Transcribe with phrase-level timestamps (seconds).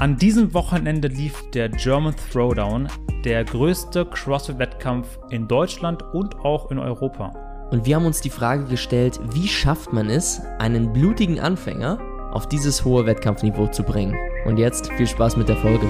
[0.00, 2.86] An diesem Wochenende lief der German Throwdown,
[3.24, 7.32] der größte CrossFit-Wettkampf in Deutschland und auch in Europa.
[7.72, 11.98] Und wir haben uns die Frage gestellt, wie schafft man es, einen blutigen Anfänger
[12.32, 14.16] auf dieses hohe Wettkampfniveau zu bringen?
[14.46, 15.88] Und jetzt viel Spaß mit der Folge.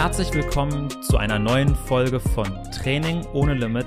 [0.00, 3.84] Herzlich willkommen zu einer neuen Folge von Training ohne Limit.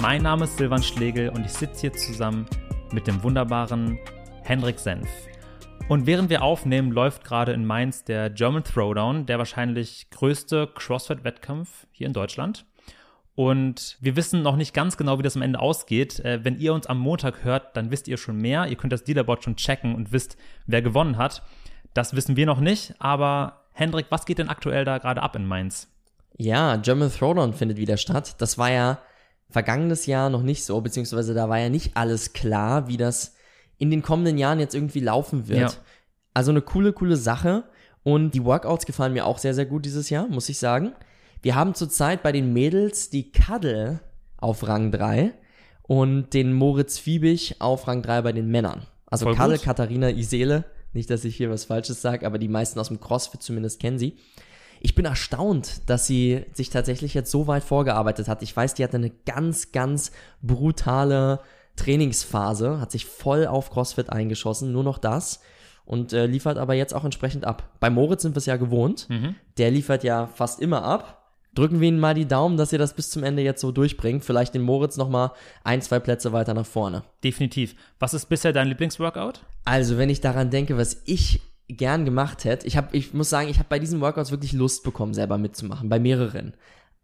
[0.00, 2.46] Mein Name ist Silvan Schlegel und ich sitze hier zusammen
[2.92, 3.98] mit dem wunderbaren
[4.44, 5.08] Hendrik Senf.
[5.88, 11.88] Und während wir aufnehmen, läuft gerade in Mainz der German Throwdown, der wahrscheinlich größte CrossFit-Wettkampf
[11.90, 12.64] hier in Deutschland.
[13.34, 16.20] Und wir wissen noch nicht ganz genau, wie das am Ende ausgeht.
[16.20, 18.68] Äh, wenn ihr uns am Montag hört, dann wisst ihr schon mehr.
[18.68, 21.42] Ihr könnt das Leaderboard schon checken und wisst, wer gewonnen hat.
[21.94, 25.46] Das wissen wir noch nicht, aber Hendrik, was geht denn aktuell da gerade ab in
[25.46, 25.88] Mainz?
[26.36, 28.36] Ja, German Throwdown findet wieder statt.
[28.38, 28.98] Das war ja
[29.50, 33.34] vergangenes Jahr noch nicht so, beziehungsweise da war ja nicht alles klar, wie das
[33.78, 35.72] in den kommenden Jahren jetzt irgendwie laufen wird.
[35.72, 35.78] Ja.
[36.34, 37.64] Also eine coole, coole Sache.
[38.04, 40.92] Und die Workouts gefallen mir auch sehr, sehr gut dieses Jahr, muss ich sagen.
[41.40, 44.00] Wir haben zurzeit bei den Mädels die Kaddel
[44.38, 45.32] auf Rang 3
[45.82, 48.86] und den Moritz Fiebig auf Rang 3 bei den Männern.
[49.06, 52.78] Also Voll Kaddel, Katharina Isele nicht, dass ich hier was Falsches sage, aber die meisten
[52.78, 54.16] aus dem CrossFit zumindest kennen sie.
[54.80, 58.42] Ich bin erstaunt, dass sie sich tatsächlich jetzt so weit vorgearbeitet hat.
[58.42, 60.10] Ich weiß, die hatte eine ganz, ganz
[60.42, 61.40] brutale
[61.76, 65.40] Trainingsphase, hat sich voll auf CrossFit eingeschossen, nur noch das
[65.84, 67.70] und äh, liefert aber jetzt auch entsprechend ab.
[67.80, 69.08] Bei Moritz sind wir es ja gewohnt.
[69.08, 69.36] Mhm.
[69.56, 71.21] Der liefert ja fast immer ab
[71.54, 74.24] drücken wir Ihnen mal die Daumen, dass ihr das bis zum Ende jetzt so durchbringt.
[74.24, 75.32] Vielleicht den Moritz noch mal
[75.64, 77.02] ein, zwei Plätze weiter nach vorne.
[77.22, 77.74] Definitiv.
[77.98, 79.40] Was ist bisher dein Lieblingsworkout?
[79.64, 83.48] Also, wenn ich daran denke, was ich gern gemacht hätte, ich habe, ich muss sagen,
[83.48, 86.54] ich habe bei diesen Workouts wirklich Lust bekommen, selber mitzumachen, bei mehreren.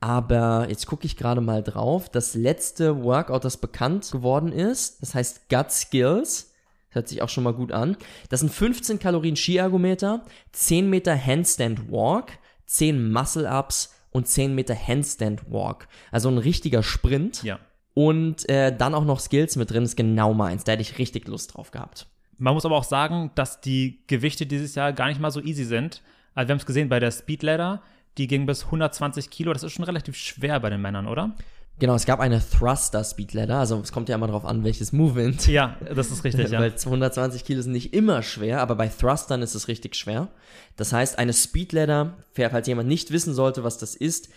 [0.01, 2.09] Aber jetzt gucke ich gerade mal drauf.
[2.09, 6.53] Das letzte Workout, das bekannt geworden ist, das heißt Gut Skills.
[6.91, 7.97] Hört sich auch schon mal gut an.
[8.31, 12.33] Das sind 15 Kalorien Skiergometer, 10 Meter Handstand Walk,
[12.67, 15.89] 10 Muscle Ups, und 10 Meter Handstand Walk.
[16.11, 17.43] Also ein richtiger Sprint.
[17.43, 17.59] Ja.
[17.95, 20.65] Und äh, dann auch noch Skills mit drin, ist genau meins.
[20.65, 22.07] Da hätte ich richtig Lust drauf gehabt.
[22.39, 25.65] Man muss aber auch sagen, dass die Gewichte dieses Jahr gar nicht mal so easy
[25.65, 26.03] sind.
[26.35, 27.83] Also wir haben es gesehen bei der Speed Ladder,
[28.17, 29.53] die ging bis 120 Kilo.
[29.53, 31.35] Das ist schon relativ schwer bei den Männern, oder?
[31.79, 34.93] Genau, es gab eine Thruster Speed Ladder, also es kommt ja immer darauf an, welches
[34.93, 35.47] Movement.
[35.47, 36.59] Ja, das ist richtig, ja.
[36.59, 40.29] Weil 220 Kilo sind nicht immer schwer, aber bei Thrustern ist es richtig schwer.
[40.77, 44.29] Das heißt, eine Speed Ladder, falls jemand nicht wissen sollte, was das ist,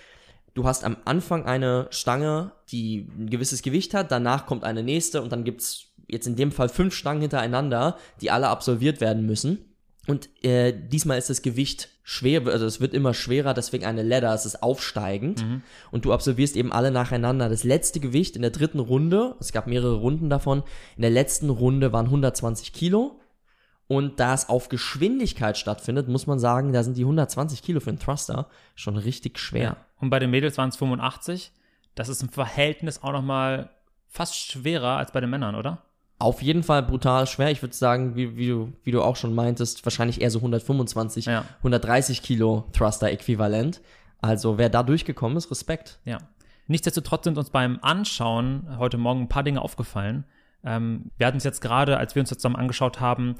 [0.54, 5.22] du hast am Anfang eine Stange, die ein gewisses Gewicht hat, danach kommt eine nächste
[5.22, 9.71] und dann gibt's jetzt in dem Fall fünf Stangen hintereinander, die alle absolviert werden müssen.
[10.08, 14.34] Und äh, diesmal ist das Gewicht schwer, also es wird immer schwerer, deswegen eine Ladder,
[14.34, 15.46] es ist aufsteigend.
[15.46, 15.62] Mhm.
[15.92, 17.50] Und du absolvierst eben alle nacheinander.
[17.50, 20.64] Das letzte Gewicht in der dritten Runde, es gab mehrere Runden davon,
[20.96, 23.20] in der letzten Runde waren 120 Kilo.
[23.88, 27.90] Und da es auf Geschwindigkeit stattfindet, muss man sagen, da sind die 120 Kilo für
[27.90, 29.62] einen Thruster schon richtig schwer.
[29.64, 29.78] Ja.
[30.00, 31.52] Und bei den Mädels waren es 85.
[31.94, 33.70] Das ist im Verhältnis auch nochmal
[34.08, 35.84] fast schwerer als bei den Männern, oder?
[36.22, 37.52] Auf jeden Fall brutal schwer.
[37.52, 41.26] Ich würde sagen, wie, wie, du, wie du auch schon meintest, wahrscheinlich eher so 125,
[41.26, 41.46] ja.
[41.58, 43.82] 130 Kilo Thruster-Äquivalent.
[44.22, 46.00] Also wer da durchgekommen ist, Respekt.
[46.06, 46.20] Ja.
[46.68, 50.26] Nichtsdestotrotz sind uns beim Anschauen heute Morgen ein paar Dinge aufgefallen.
[50.64, 53.36] Ähm, wir hatten es jetzt gerade, als wir uns zusammen angeschaut haben,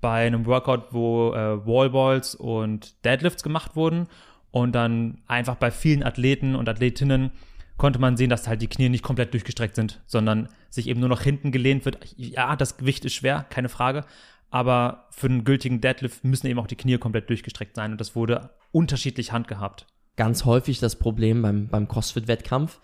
[0.00, 4.08] bei einem Workout, wo äh, Wallballs und Deadlifts gemacht wurden
[4.50, 7.32] und dann einfach bei vielen Athleten und Athletinnen
[7.76, 11.08] konnte man sehen, dass halt die Knie nicht komplett durchgestreckt sind, sondern sich eben nur
[11.08, 11.98] noch hinten gelehnt wird.
[12.16, 14.04] Ja, das Gewicht ist schwer, keine Frage.
[14.50, 17.92] Aber für einen gültigen Deadlift müssen eben auch die Knie komplett durchgestreckt sein.
[17.92, 19.86] Und das wurde unterschiedlich handgehabt.
[20.16, 22.80] Ganz häufig das Problem beim, beim CrossFit-Wettkampf.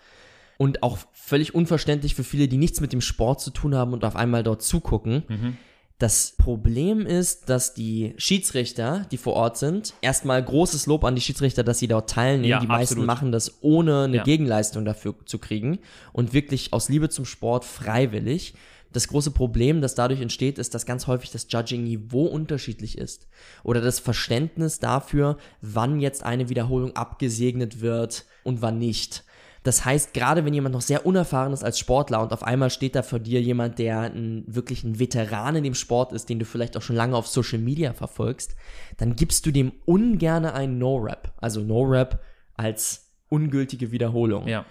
[0.57, 4.05] Und auch völlig unverständlich für viele, die nichts mit dem Sport zu tun haben und
[4.05, 5.23] auf einmal dort zugucken.
[5.27, 5.57] Mhm
[5.99, 11.21] das Problem ist, dass die Schiedsrichter, die vor Ort sind, erstmal großes Lob an die
[11.21, 12.49] Schiedsrichter, dass sie dort teilnehmen.
[12.49, 12.79] Ja, die absolut.
[12.79, 14.23] meisten machen das ohne eine ja.
[14.23, 15.79] Gegenleistung dafür zu kriegen
[16.11, 18.53] und wirklich aus Liebe zum Sport freiwillig.
[18.91, 23.27] Das große Problem, das dadurch entsteht, ist, dass ganz häufig das Judging-Niveau unterschiedlich ist.
[23.63, 29.23] Oder das Verständnis dafür, wann jetzt eine Wiederholung abgesegnet wird und wann nicht.
[29.63, 32.95] Das heißt, gerade wenn jemand noch sehr unerfahren ist als Sportler und auf einmal steht
[32.95, 36.45] da vor dir jemand, der ein, wirklich ein Veteran in dem Sport ist, den du
[36.45, 38.55] vielleicht auch schon lange auf Social Media verfolgst,
[38.97, 41.33] dann gibst du dem ungerne einen No-Rap.
[41.37, 42.19] Also No-Rap
[42.55, 44.47] als ungültige Wiederholung.
[44.47, 44.65] Ja.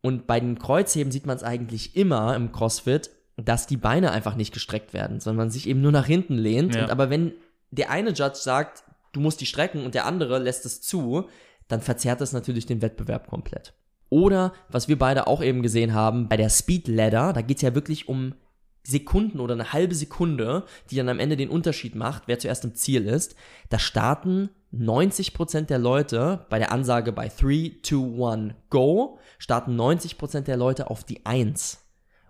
[0.00, 4.36] Und bei den Kreuzheben sieht man es eigentlich immer im CrossFit, dass die Beine einfach
[4.36, 6.74] nicht gestreckt werden, sondern man sich eben nur nach hinten lehnt.
[6.74, 6.84] Ja.
[6.84, 7.32] Und aber wenn
[7.70, 11.28] der eine Judge sagt, du musst die strecken und der andere lässt es zu,
[11.68, 13.74] dann verzerrt das natürlich den Wettbewerb komplett.
[14.10, 17.62] Oder, was wir beide auch eben gesehen haben, bei der Speed Ladder, da geht es
[17.62, 18.34] ja wirklich um
[18.82, 22.74] Sekunden oder eine halbe Sekunde, die dann am Ende den Unterschied macht, wer zuerst im
[22.74, 23.36] Ziel ist.
[23.68, 30.42] Da starten 90% der Leute bei der Ansage bei 3, 2, 1, go, starten 90%
[30.42, 31.78] der Leute auf die 1.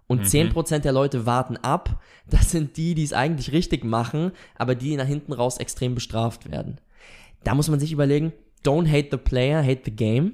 [0.07, 0.51] Und mhm.
[0.51, 2.03] 10% der Leute warten ab.
[2.29, 6.51] Das sind die, die es eigentlich richtig machen, aber die nach hinten raus extrem bestraft
[6.51, 6.81] werden.
[7.45, 8.33] Da muss man sich überlegen,
[8.65, 10.33] don't hate the player, hate the game.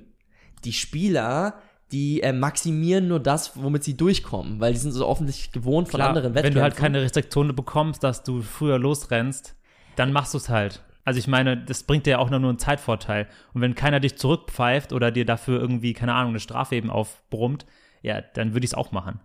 [0.67, 1.55] Die Spieler
[1.93, 5.99] die äh, maximieren nur das, womit sie durchkommen, weil die sind so offensichtlich gewohnt von
[5.99, 6.55] Klar, anderen Wettkämpfen.
[6.55, 9.55] Wenn du halt keine Restriktionen bekommst, dass du früher losrennst,
[9.95, 10.83] dann machst du es halt.
[11.05, 13.29] Also ich meine, das bringt dir ja auch nur einen Zeitvorteil.
[13.55, 17.67] Und wenn keiner dich zurückpfeift oder dir dafür irgendwie, keine Ahnung, eine Strafe eben aufbrummt,
[18.03, 19.21] ja, dann würde ich es auch machen.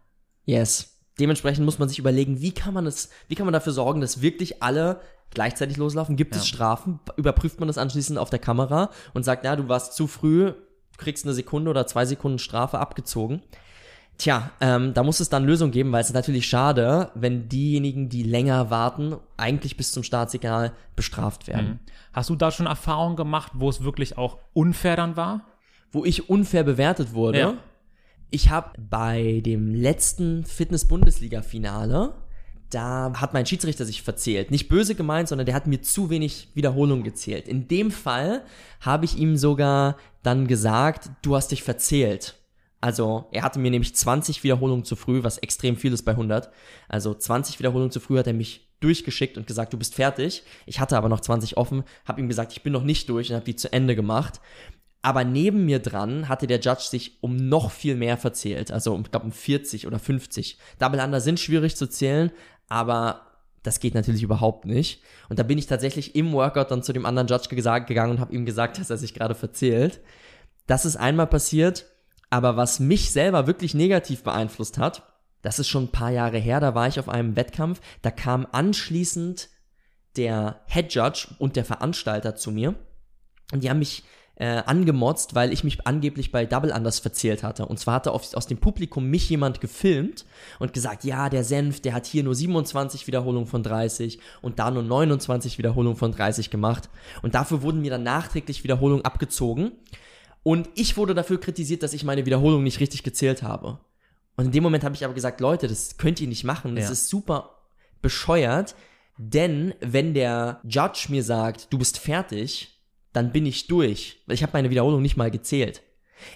[0.46, 1.00] Yes.
[1.20, 4.22] Dementsprechend muss man sich überlegen, wie kann man es, wie kann man dafür sorgen, dass
[4.22, 5.02] wirklich alle
[5.32, 6.16] gleichzeitig loslaufen?
[6.16, 6.42] Gibt ja.
[6.42, 7.00] es Strafen?
[7.18, 10.54] Überprüft man das anschließend auf der Kamera und sagt, ja, du warst zu früh,
[11.02, 13.42] kriegst eine Sekunde oder zwei Sekunden Strafe abgezogen.
[14.18, 18.08] Tja, ähm, da muss es dann Lösungen geben, weil es ist natürlich schade, wenn diejenigen,
[18.08, 21.68] die länger warten, eigentlich bis zum Startsignal bestraft werden.
[21.68, 21.80] Mhm.
[22.14, 25.48] Hast du da schon Erfahrungen gemacht, wo es wirklich auch unfair dann war?
[25.92, 27.40] Wo ich unfair bewertet wurde?
[27.40, 27.54] Ja.
[28.30, 32.14] Ich habe bei dem letzten Fitness-Bundesliga-Finale
[32.72, 34.50] da hat mein Schiedsrichter sich verzählt.
[34.50, 37.48] Nicht böse gemeint, sondern der hat mir zu wenig Wiederholungen gezählt.
[37.48, 38.44] In dem Fall
[38.80, 42.36] habe ich ihm sogar dann gesagt, du hast dich verzählt.
[42.80, 46.50] Also er hatte mir nämlich 20 Wiederholungen zu früh, was extrem viel ist bei 100.
[46.88, 50.44] Also 20 Wiederholungen zu früh hat er mich durchgeschickt und gesagt, du bist fertig.
[50.66, 53.36] Ich hatte aber noch 20 offen, habe ihm gesagt, ich bin noch nicht durch und
[53.36, 54.42] habe die zu Ende gemacht.
[55.04, 58.72] Aber neben mir dran hatte der Judge sich um noch viel mehr verzählt.
[58.72, 60.58] Also ich glaube um 40 oder 50.
[60.78, 62.32] Double Under sind schwierig zu zählen,
[62.72, 63.28] aber
[63.64, 65.04] das geht natürlich überhaupt nicht.
[65.28, 68.20] Und da bin ich tatsächlich im Workout dann zu dem anderen Judge gesagt, gegangen und
[68.22, 70.00] habe ihm gesagt, dass er sich gerade verzählt.
[70.68, 71.86] Das ist einmal passiert,
[72.30, 75.04] aber was mich selber wirklich negativ beeinflusst hat,
[75.42, 78.48] das ist schon ein paar Jahre her, da war ich auf einem Wettkampf, da kam
[78.50, 79.50] anschließend
[80.16, 82.76] der Head Judge und der Veranstalter zu mir
[83.52, 84.04] und die haben mich
[84.36, 87.66] äh, angemotzt, weil ich mich angeblich bei Double Anders verzählt hatte.
[87.66, 90.26] Und zwar hatte auf, aus dem Publikum mich jemand gefilmt
[90.60, 94.72] und gesagt, ja, der Senf, der hat hier nur 27 Wiederholungen von 30 und da
[94.72, 96.90] nur 29 Wiederholungen von 30 gemacht.
[97.22, 99.74] Und dafür wurden mir dann nachträglich Wiederholungen abgezogen.
[100.44, 103.80] Und ich wurde dafür kritisiert, dass ich meine Wiederholung nicht richtig gezählt habe.
[104.38, 106.76] Und in dem Moment habe ich aber gesagt, Leute, das könnt ihr nicht machen.
[106.76, 106.92] Das ja.
[106.92, 107.58] ist super
[108.02, 108.76] bescheuert.
[109.18, 112.81] Denn wenn der Judge mir sagt, du bist fertig,
[113.14, 114.22] dann bin ich durch.
[114.28, 115.82] Ich habe meine Wiederholung nicht mal gezählt.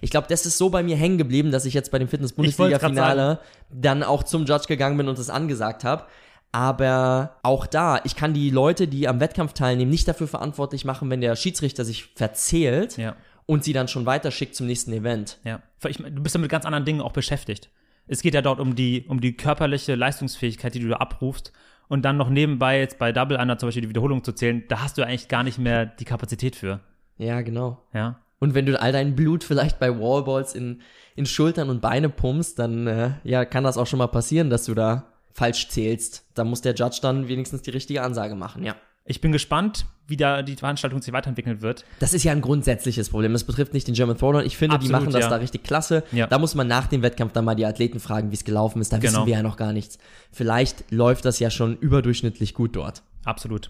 [0.02, 3.40] Ich glaube, das ist so bei mir hängen geblieben, dass ich jetzt bei dem Fitness-Bundesliga-Finale
[3.70, 6.06] dann auch zum Judge gegangen bin und das angesagt habe.
[6.52, 11.10] Aber auch da, ich kann die Leute, die am Wettkampf teilnehmen, nicht dafür verantwortlich machen,
[11.10, 13.16] wenn der Schiedsrichter sich verzählt ja.
[13.46, 15.38] und sie dann schon weiterschickt zum nächsten Event.
[15.44, 17.70] Ja, ich, du bist ja mit ganz anderen Dingen auch beschäftigt.
[18.08, 21.52] Es geht ja dort um die, um die körperliche Leistungsfähigkeit, die du da abrufst
[21.88, 24.82] und dann noch nebenbei jetzt bei Double Under zum Beispiel die Wiederholung zu zählen, da
[24.82, 26.80] hast du eigentlich gar nicht mehr die Kapazität für.
[27.18, 27.82] Ja, genau.
[27.94, 28.20] Ja.
[28.40, 30.82] Und wenn du all dein Blut vielleicht bei Wallballs in,
[31.16, 34.66] in Schultern und Beine pumpst, dann äh, ja, kann das auch schon mal passieren, dass
[34.66, 36.26] du da falsch zählst.
[36.34, 38.76] Da muss der Judge dann wenigstens die richtige Ansage machen, ja.
[39.08, 41.86] Ich bin gespannt, wie da die Veranstaltung sich weiterentwickeln wird.
[42.00, 43.34] Das ist ja ein grundsätzliches Problem.
[43.34, 44.44] Das betrifft nicht den German Throwdown.
[44.44, 45.30] Ich finde, Absolut, die machen das ja.
[45.30, 46.04] da richtig klasse.
[46.12, 46.26] Ja.
[46.26, 48.92] Da muss man nach dem Wettkampf dann mal die Athleten fragen, wie es gelaufen ist.
[48.92, 49.14] Da genau.
[49.14, 50.00] wissen wir ja noch gar nichts.
[50.32, 53.04] Vielleicht läuft das ja schon überdurchschnittlich gut dort.
[53.26, 53.70] Absolut.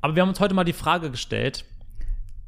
[0.00, 1.64] Aber wir haben uns heute mal die Frage gestellt.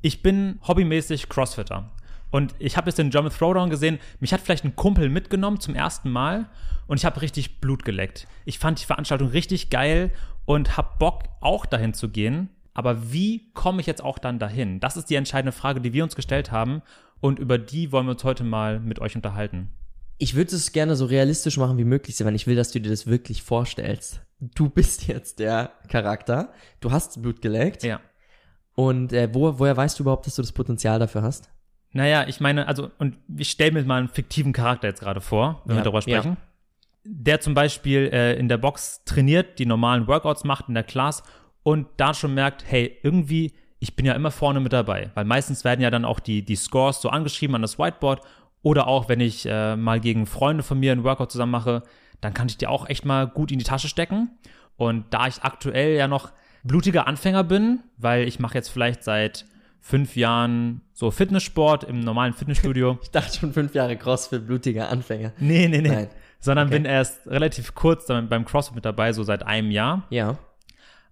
[0.03, 1.91] Ich bin hobbymäßig Crossfitter.
[2.33, 4.01] Und ich habe jetzt den German Throwdown gesehen.
[4.19, 6.47] Mich hat vielleicht ein Kumpel mitgenommen zum ersten Mal
[6.87, 8.27] und ich habe richtig Blut geleckt.
[8.45, 10.13] Ich fand die Veranstaltung richtig geil
[10.45, 12.51] und habe Bock, auch dahin zu gehen.
[12.75, 14.81] Aber wie komme ich jetzt auch dann dahin?
[14.81, 16.83] Das ist die entscheidende Frage, die wir uns gestellt haben
[17.21, 19.71] und über die wollen wir uns heute mal mit euch unterhalten.
[20.19, 22.91] Ich würde es gerne so realistisch machen wie möglich, weil ich will, dass du dir
[22.91, 24.21] das wirklich vorstellst.
[24.41, 27.83] Du bist jetzt der Charakter, du hast Blut geleckt.
[27.83, 28.01] Ja.
[28.75, 31.51] Und äh, wo, woher weißt du überhaupt, dass du das Potenzial dafür hast?
[31.93, 35.63] Naja, ich meine, also, und ich stelle mir mal einen fiktiven Charakter jetzt gerade vor,
[35.65, 36.33] wenn ja, wir darüber sprechen.
[36.33, 36.47] Ja
[37.09, 41.23] der zum Beispiel äh, in der Box trainiert, die normalen Workouts macht in der Class
[41.63, 45.65] und da schon merkt, hey, irgendwie, ich bin ja immer vorne mit dabei, weil meistens
[45.65, 48.23] werden ja dann auch die, die Scores so angeschrieben an das Whiteboard
[48.63, 51.83] oder auch, wenn ich äh, mal gegen Freunde von mir einen Workout zusammen mache,
[52.21, 54.31] dann kann ich die auch echt mal gut in die Tasche stecken.
[54.77, 56.33] Und da ich aktuell ja noch
[56.65, 59.47] blutiger Anfänger bin, weil ich mache jetzt vielleicht seit
[59.81, 62.99] fünf Jahren so Fitnesssport im normalen Fitnessstudio.
[63.03, 65.33] Ich dachte schon fünf Jahre Crossfit, blutiger Anfänger.
[65.39, 65.89] Nee, nee, nee.
[65.89, 66.09] Nein
[66.41, 66.77] sondern okay.
[66.77, 70.07] bin erst relativ kurz beim CrossFit mit dabei, so seit einem Jahr.
[70.11, 70.39] Ja.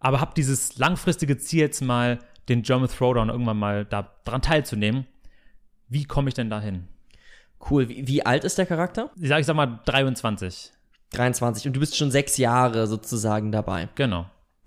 [0.00, 5.07] Aber habe dieses langfristige Ziel jetzt mal, den German Throwdown irgendwann mal da dran teilzunehmen.
[5.88, 6.88] Wie komme ich denn dahin?
[7.71, 7.88] Cool.
[7.88, 9.11] Wie, wie alt ist der Charakter?
[9.19, 10.73] Ich sag, ich sag mal 23.
[11.11, 11.66] 23.
[11.66, 13.88] Und du bist schon sechs Jahre sozusagen dabei.
[13.95, 14.26] Genau.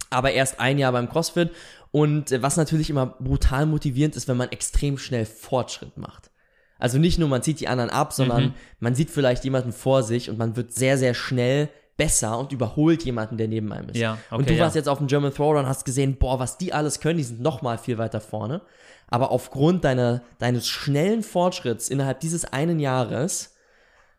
[0.10, 1.52] Aber erst ein Jahr beim CrossFit.
[1.92, 6.32] Und äh, was natürlich immer brutal motivierend ist, wenn man extrem schnell Fortschritt macht.
[6.80, 8.54] Also nicht nur man zieht die anderen ab, sondern Mhm.
[8.80, 13.04] man sieht vielleicht jemanden vor sich und man wird sehr, sehr schnell besser und überholt
[13.04, 13.98] jemanden, der neben einem ist.
[13.98, 14.64] Ja, okay, und du ja.
[14.64, 17.24] warst jetzt auf dem German Throwdown und hast gesehen, boah, was die alles können, die
[17.24, 18.62] sind noch mal viel weiter vorne.
[19.08, 23.56] Aber aufgrund deiner, deines schnellen Fortschritts innerhalb dieses einen Jahres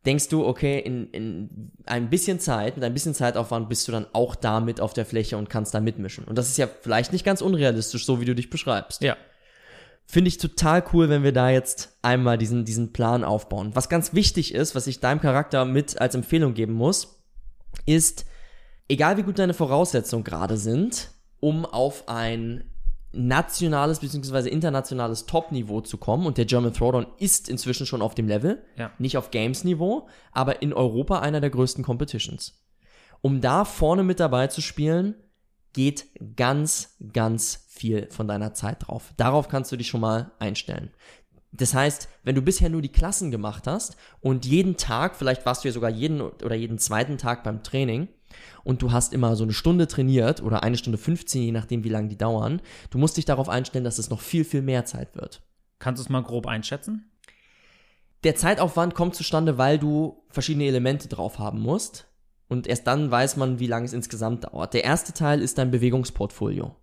[0.06, 4.06] denkst du, okay, in, in ein bisschen Zeit, mit ein bisschen Zeitaufwand bist du dann
[4.12, 6.24] auch damit auf der Fläche und kannst da mitmischen.
[6.24, 9.02] Und das ist ja vielleicht nicht ganz unrealistisch, so wie du dich beschreibst.
[9.02, 9.16] Ja.
[10.10, 13.72] Finde ich total cool, wenn wir da jetzt einmal diesen, diesen Plan aufbauen.
[13.74, 17.22] Was ganz wichtig ist, was ich deinem Charakter mit als Empfehlung geben muss,
[17.84, 18.24] ist,
[18.88, 21.10] egal wie gut deine Voraussetzungen gerade sind,
[21.40, 22.64] um auf ein
[23.12, 24.48] nationales bzw.
[24.48, 28.90] internationales Top-Niveau zu kommen, und der German Throwdown ist inzwischen schon auf dem Level, Ja.
[28.98, 32.64] nicht auf Games-Niveau, aber in Europa einer der größten Competitions.
[33.20, 35.16] Um da vorne mit dabei zu spielen,
[35.72, 36.06] geht
[36.36, 39.12] ganz, ganz viel von deiner Zeit drauf.
[39.16, 40.90] Darauf kannst du dich schon mal einstellen.
[41.52, 45.64] Das heißt, wenn du bisher nur die Klassen gemacht hast und jeden Tag, vielleicht warst
[45.64, 48.08] du ja sogar jeden oder jeden zweiten Tag beim Training
[48.64, 51.88] und du hast immer so eine Stunde trainiert oder eine Stunde 15, je nachdem, wie
[51.88, 52.60] lange die dauern,
[52.90, 55.42] du musst dich darauf einstellen, dass es noch viel, viel mehr Zeit wird.
[55.78, 57.10] Kannst du es mal grob einschätzen?
[58.24, 62.07] Der Zeitaufwand kommt zustande, weil du verschiedene Elemente drauf haben musst.
[62.48, 64.74] Und erst dann weiß man, wie lange es insgesamt dauert.
[64.74, 66.74] Der erste Teil ist dein Bewegungsportfolio.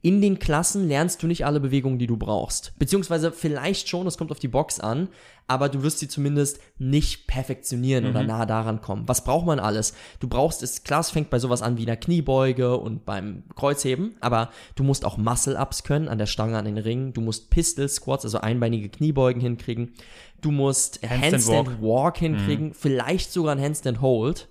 [0.00, 2.72] In den Klassen lernst du nicht alle Bewegungen, die du brauchst.
[2.78, 5.08] Beziehungsweise vielleicht schon, es kommt auf die Box an,
[5.46, 9.08] aber du wirst sie zumindest nicht perfektionieren oder nah daran kommen.
[9.08, 9.94] Was braucht man alles?
[10.18, 14.16] Du brauchst es, klar, es fängt bei sowas an wie einer Kniebeuge und beim Kreuzheben,
[14.20, 17.12] aber du musst auch Muscle-Ups können an der Stange, an den Ringen.
[17.12, 19.94] Du musst Pistol-Squats, also einbeinige Kniebeugen hinkriegen.
[20.40, 24.48] Du musst Handstand Handstand Walk, hinkriegen, vielleicht sogar ein Handstand Hold,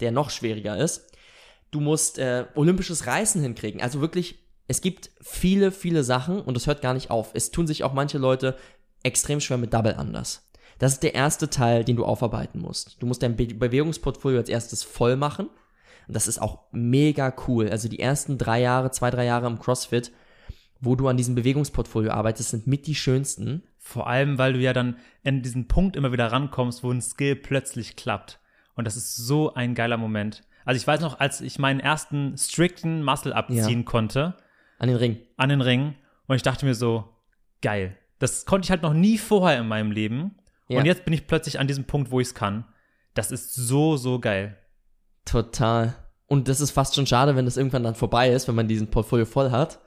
[0.00, 1.12] der noch schwieriger ist.
[1.70, 3.80] Du musst äh, olympisches Reißen hinkriegen.
[3.80, 7.30] Also wirklich, es gibt viele, viele Sachen und es hört gar nicht auf.
[7.34, 8.56] Es tun sich auch manche Leute
[9.02, 10.50] extrem schwer mit Double Anders.
[10.78, 12.96] Das ist der erste Teil, den du aufarbeiten musst.
[13.00, 15.48] Du musst dein Be Bewegungsportfolio als erstes voll machen.
[16.08, 17.68] Und das ist auch mega cool.
[17.68, 20.10] Also die ersten drei Jahre, zwei, drei Jahre im CrossFit,
[20.80, 23.62] wo du an diesem Bewegungsportfolio arbeitest, sind mit die schönsten.
[23.78, 27.36] Vor allem, weil du ja dann in diesen Punkt immer wieder rankommst, wo ein Skill
[27.36, 28.40] plötzlich klappt.
[28.74, 30.42] Und das ist so ein geiler Moment.
[30.64, 33.84] Also ich weiß noch, als ich meinen ersten strikten Muscle abziehen Ja.
[33.84, 34.34] konnte
[34.78, 35.18] An den Ring.
[35.36, 35.94] an den Ring
[36.26, 37.08] und ich dachte mir so,
[37.62, 37.96] geil.
[38.18, 40.36] Das konnte ich halt noch nie vorher in meinem Leben.
[40.68, 40.78] Ja.
[40.78, 42.64] Und jetzt bin ich plötzlich an diesem Punkt, wo ich es kann.
[43.14, 44.56] Das ist so, so geil.
[45.24, 45.94] Total.
[46.26, 48.90] Und das ist fast schon schade, wenn das irgendwann dann vorbei ist, wenn man diesen
[48.90, 49.80] Portfolio voll hat.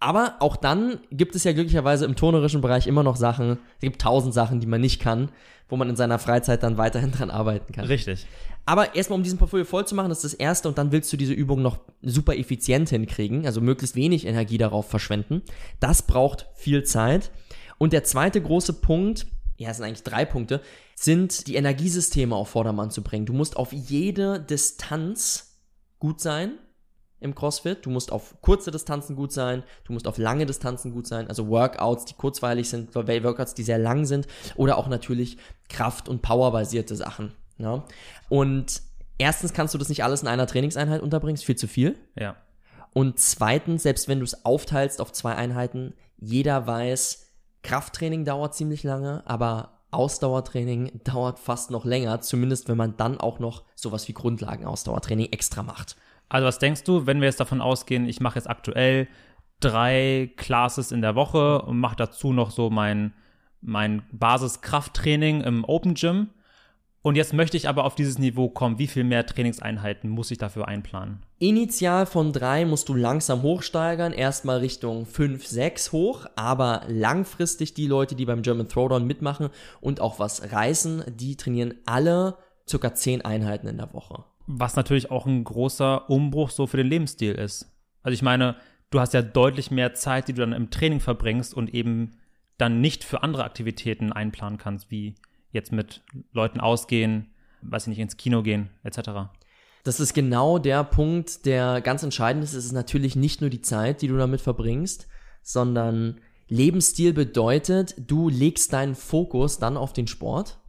[0.00, 4.00] Aber auch dann gibt es ja glücklicherweise im tonerischen Bereich immer noch Sachen, es gibt
[4.00, 5.30] tausend Sachen, die man nicht kann,
[5.68, 7.84] wo man in seiner Freizeit dann weiterhin dran arbeiten kann.
[7.84, 8.26] Richtig.
[8.64, 11.12] Aber erstmal, um diesen Portfolio voll zu machen, das ist das Erste und dann willst
[11.12, 15.42] du diese Übung noch super effizient hinkriegen, also möglichst wenig Energie darauf verschwenden.
[15.80, 17.30] Das braucht viel Zeit.
[17.76, 19.26] Und der zweite große Punkt,
[19.56, 20.62] ja, es sind eigentlich drei Punkte,
[20.94, 23.26] sind die Energiesysteme auf Vordermann zu bringen.
[23.26, 25.58] Du musst auf jede Distanz
[25.98, 26.52] gut sein
[27.20, 27.84] im CrossFit.
[27.84, 31.48] Du musst auf kurze Distanzen gut sein, du musst auf lange Distanzen gut sein, also
[31.48, 35.36] Workouts, die kurzweilig sind, Workouts, die sehr lang sind oder auch natürlich
[35.68, 37.32] Kraft- und Powerbasierte Sachen.
[37.58, 37.84] Ja?
[38.28, 38.82] Und
[39.18, 41.96] erstens kannst du das nicht alles in einer Trainingseinheit unterbringen, ist viel zu viel.
[42.16, 42.36] Ja.
[42.92, 47.26] Und zweitens, selbst wenn du es aufteilst auf zwei Einheiten, jeder weiß,
[47.62, 53.38] Krafttraining dauert ziemlich lange, aber Ausdauertraining dauert fast noch länger, zumindest wenn man dann auch
[53.38, 55.96] noch sowas wie Grundlagen-Ausdauertraining extra macht.
[56.30, 59.08] Also was denkst du, wenn wir jetzt davon ausgehen, ich mache jetzt aktuell
[59.58, 63.12] drei Classes in der Woche und mache dazu noch so mein,
[63.60, 66.30] mein Basis-Krafttraining im Open Gym.
[67.02, 68.78] Und jetzt möchte ich aber auf dieses Niveau kommen.
[68.78, 71.22] Wie viel mehr Trainingseinheiten muss ich dafür einplanen?
[71.38, 77.86] Initial von drei musst du langsam hochsteigern, erstmal Richtung fünf, sechs hoch, aber langfristig die
[77.86, 79.48] Leute, die beim German Throwdown mitmachen
[79.80, 82.36] und auch was reißen, die trainieren alle
[82.68, 84.24] circa zehn Einheiten in der Woche.
[84.52, 87.72] Was natürlich auch ein großer Umbruch so für den Lebensstil ist.
[88.02, 88.56] Also ich meine,
[88.90, 92.16] du hast ja deutlich mehr Zeit, die du dann im Training verbringst und eben
[92.58, 95.14] dann nicht für andere Aktivitäten einplanen kannst, wie
[95.52, 96.02] jetzt mit
[96.32, 97.30] Leuten ausgehen,
[97.62, 99.30] weiß ich nicht, ins Kino gehen, etc.
[99.82, 102.54] Das ist genau der Punkt, der ganz entscheidend ist.
[102.54, 105.08] Es ist natürlich nicht nur die Zeit, die du damit verbringst,
[105.42, 110.59] sondern Lebensstil bedeutet, du legst deinen Fokus dann auf den Sport.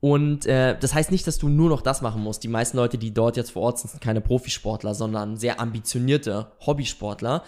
[0.00, 2.44] Und äh, das heißt nicht, dass du nur noch das machen musst.
[2.44, 6.52] Die meisten Leute, die dort jetzt vor Ort sind, sind keine Profisportler, sondern sehr ambitionierte
[6.64, 7.42] Hobbysportler.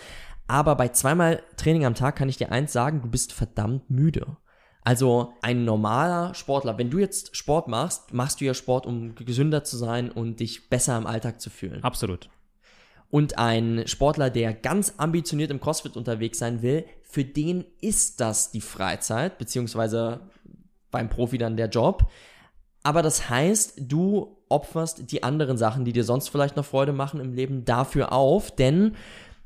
[0.49, 4.37] Aber bei zweimal Training am Tag kann ich dir eins sagen, du bist verdammt müde.
[4.83, 9.63] Also ein normaler Sportler, wenn du jetzt Sport machst, machst du ja Sport, um gesünder
[9.63, 11.85] zu sein und dich besser im Alltag zu fühlen.
[11.85, 12.31] Absolut.
[13.11, 18.53] Und ein Sportler, der ganz ambitioniert im CrossFit unterwegs sein will, für den ist das
[18.53, 20.21] die Freizeit, beziehungsweise
[20.91, 22.09] beim Profi dann der Job.
[22.83, 27.21] Aber das heißt, du opferst die anderen Sachen, die dir sonst vielleicht noch Freude machen
[27.21, 28.97] im Leben, dafür auf, denn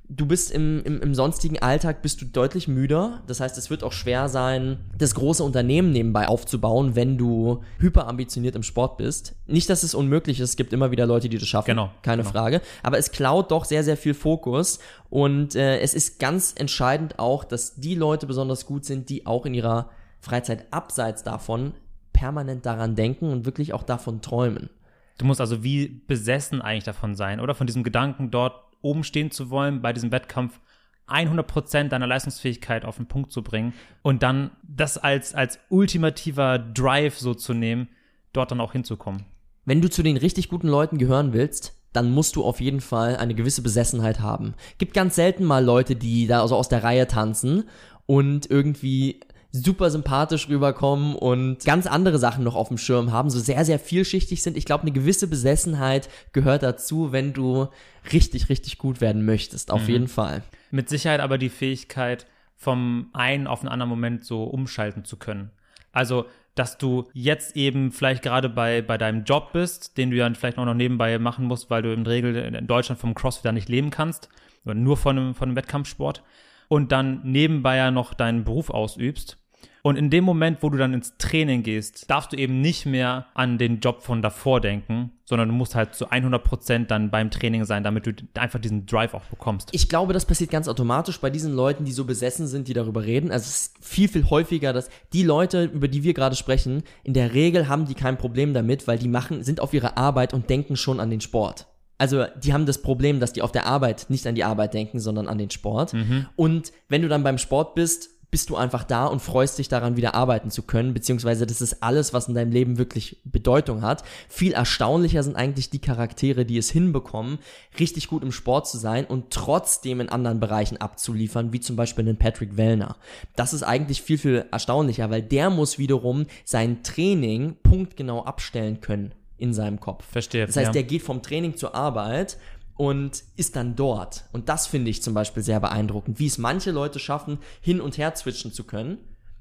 [0.08, 3.22] du bist im, im, im sonstigen Alltag bist du deutlich müder.
[3.26, 8.54] Das heißt, es wird auch schwer sein, das große Unternehmen nebenbei aufzubauen, wenn du hyperambitioniert
[8.54, 9.34] im Sport bist.
[9.46, 12.22] Nicht, dass es unmöglich ist, es gibt immer wieder Leute, die das schaffen, genau, keine
[12.22, 12.32] genau.
[12.32, 12.60] Frage.
[12.82, 14.78] Aber es klaut doch sehr, sehr viel Fokus
[15.10, 19.46] und äh, es ist ganz entscheidend auch, dass die Leute besonders gut sind, die auch
[19.46, 21.74] in ihrer Freizeit abseits davon
[22.14, 24.70] permanent daran denken und wirklich auch davon träumen.
[25.18, 27.54] Du musst also wie besessen eigentlich davon sein, oder?
[27.54, 30.60] Von diesem Gedanken, dort oben stehen zu wollen, bei diesem Wettkampf
[31.08, 37.18] 100% deiner Leistungsfähigkeit auf den Punkt zu bringen und dann das als, als ultimativer Drive
[37.18, 37.88] so zu nehmen,
[38.32, 39.26] dort dann auch hinzukommen.
[39.66, 43.16] Wenn du zu den richtig guten Leuten gehören willst, dann musst du auf jeden Fall
[43.16, 44.54] eine gewisse Besessenheit haben.
[44.78, 47.64] Gibt ganz selten mal Leute, die da also aus der Reihe tanzen
[48.06, 49.20] und irgendwie
[49.56, 53.78] super sympathisch rüberkommen und ganz andere Sachen noch auf dem Schirm haben, so sehr, sehr
[53.78, 54.56] vielschichtig sind.
[54.56, 57.68] Ich glaube, eine gewisse Besessenheit gehört dazu, wenn du
[58.12, 59.88] richtig, richtig gut werden möchtest, auf mhm.
[59.88, 60.42] jeden Fall.
[60.72, 65.50] Mit Sicherheit aber die Fähigkeit, vom einen auf einen anderen Moment so umschalten zu können.
[65.92, 70.32] Also, dass du jetzt eben vielleicht gerade bei, bei deinem Job bist, den du ja
[70.34, 73.52] vielleicht auch noch nebenbei machen musst, weil du in der Regel in Deutschland vom CrossFit
[73.52, 74.28] nicht leben kannst,
[74.64, 76.24] oder nur von einem, von einem Wettkampfsport,
[76.66, 79.38] und dann nebenbei ja noch deinen Beruf ausübst
[79.86, 83.26] und in dem Moment, wo du dann ins Training gehst, darfst du eben nicht mehr
[83.34, 87.30] an den Job von davor denken, sondern du musst halt zu 100 Prozent dann beim
[87.30, 89.68] Training sein, damit du einfach diesen Drive auch bekommst.
[89.72, 93.04] Ich glaube, das passiert ganz automatisch bei diesen Leuten, die so besessen sind, die darüber
[93.04, 93.30] reden.
[93.30, 97.12] Also es ist viel, viel häufiger, dass die Leute, über die wir gerade sprechen, in
[97.12, 100.48] der Regel haben die kein Problem damit, weil die machen, sind auf ihre Arbeit und
[100.48, 101.66] denken schon an den Sport.
[101.98, 104.98] Also die haben das Problem, dass die auf der Arbeit nicht an die Arbeit denken,
[104.98, 105.92] sondern an den Sport.
[105.92, 106.26] Mhm.
[106.36, 109.96] Und wenn du dann beim Sport bist, bist du einfach da und freust dich daran,
[109.96, 114.02] wieder arbeiten zu können, beziehungsweise das ist alles, was in deinem Leben wirklich Bedeutung hat.
[114.28, 117.38] Viel erstaunlicher sind eigentlich die Charaktere, die es hinbekommen,
[117.78, 122.04] richtig gut im Sport zu sein und trotzdem in anderen Bereichen abzuliefern, wie zum Beispiel
[122.04, 122.96] den Patrick Wellner.
[123.36, 129.14] Das ist eigentlich viel, viel erstaunlicher, weil der muss wiederum sein Training punktgenau abstellen können
[129.36, 130.04] in seinem Kopf.
[130.10, 130.46] Verstehe.
[130.46, 130.72] Das heißt, ja.
[130.72, 132.36] der geht vom Training zur Arbeit
[132.76, 134.24] und ist dann dort.
[134.32, 137.98] Und das finde ich zum Beispiel sehr beeindruckend, wie es manche Leute schaffen, hin und
[137.98, 138.98] her switchen zu können.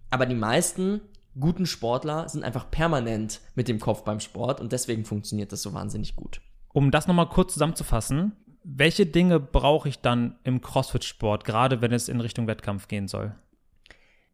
[0.10, 1.02] Aber die meisten
[1.40, 5.74] guten Sportler sind einfach permanent mit dem Kopf beim Sport und deswegen funktioniert das so
[5.74, 6.42] wahnsinnig gut.
[6.74, 12.08] Um das nochmal kurz zusammenzufassen, welche Dinge brauche ich dann im CrossFit-Sport, gerade wenn es
[12.08, 13.36] in Richtung Wettkampf gehen soll?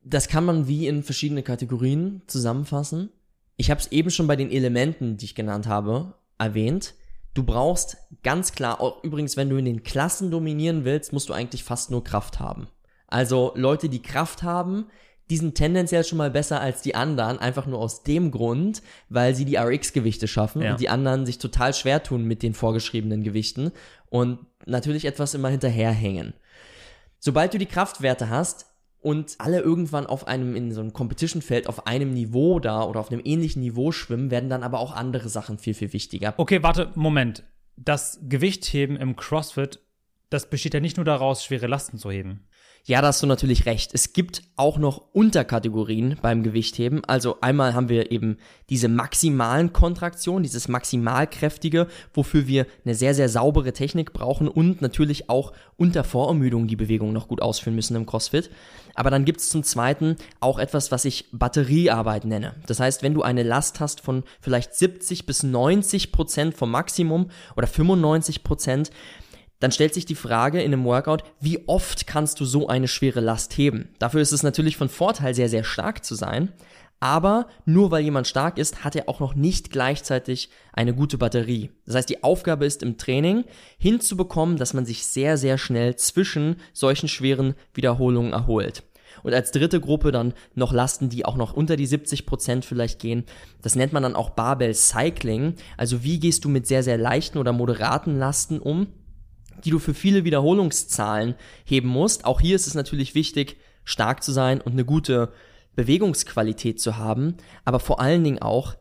[0.04, 3.10] Das kann man wie in verschiedene Kategorien zusammenfassen.
[3.58, 6.94] Ich habe es eben schon bei den Elementen, die ich genannt habe, erwähnt.
[7.40, 11.34] Du brauchst ganz klar, auch übrigens, wenn du in den Klassen dominieren willst, musst du
[11.34, 12.68] eigentlich fast nur Kraft haben.
[13.08, 14.88] Also Leute, die Kraft haben,
[15.30, 19.36] die sind tendenziell schon mal besser als die anderen, einfach nur aus dem Grund, weil
[19.36, 20.72] sie die RX-Gewichte schaffen ja.
[20.72, 23.72] und die anderen sich total schwer tun mit den vorgeschriebenen Gewichten
[24.10, 26.34] und natürlich etwas immer hinterherhängen.
[27.20, 28.69] Sobald du die Kraftwerte hast,
[29.02, 33.12] und alle irgendwann auf einem, in so einem Competition-Feld auf einem Niveau da oder auf
[33.12, 36.34] einem ähnlichen Niveau schwimmen, werden dann aber auch andere Sachen viel, viel wichtiger.
[36.38, 37.44] Okay, warte, Moment.
[37.78, 39.80] Das Gewichtheben im CrossFit,
[40.30, 42.46] das besteht ja nicht nur daraus, schwere Lasten zu heben.
[42.86, 43.92] Ja, da hast du natürlich recht.
[43.94, 47.04] Es gibt auch noch Unterkategorien beim Gewichtheben.
[47.06, 48.38] Also einmal haben wir eben
[48.70, 55.30] diese maximalen Kontraktionen, dieses maximalkräftige, wofür wir eine sehr, sehr saubere Technik brauchen und natürlich
[55.30, 58.50] auch unter Vorermüdung die Bewegung noch gut ausführen müssen im CrossFit.
[58.96, 62.56] Aber dann gibt es zum Zweiten auch etwas, was ich Batteriearbeit nenne.
[62.66, 67.30] Das heißt, wenn du eine Last hast von vielleicht 70 bis 90 Prozent vom Maximum
[67.56, 68.92] oder 95 Prozent,
[69.60, 73.20] dann stellt sich die Frage in einem Workout, wie oft kannst du so eine schwere
[73.20, 73.90] Last heben?
[74.00, 76.54] Dafür ist es natürlich von Vorteil, sehr, sehr stark zu sein.
[77.02, 81.72] Aber nur weil jemand stark ist, hat er auch noch nicht gleichzeitig eine gute Batterie.
[81.86, 83.46] Das heißt, die Aufgabe ist im Training
[83.78, 88.84] hinzubekommen, dass man sich sehr, sehr schnell zwischen solchen schweren Wiederholungen erholt.
[89.24, 93.00] Und als dritte Gruppe dann noch Lasten, die auch noch unter die 70 Prozent vielleicht
[93.00, 93.26] gehen.
[93.62, 95.56] Das nennt man dann auch Barbell Cycling.
[95.78, 98.88] Also wie gehst du mit sehr, sehr leichten oder moderaten Lasten um?
[99.66, 102.26] Die du für viele Wiederholungszahlen heben musst.
[102.26, 105.32] Auch hier ist es natürlich wichtig, stark zu sein und eine gute
[105.76, 108.76] Bewegungsqualität zu haben, aber vor allen Dingen auch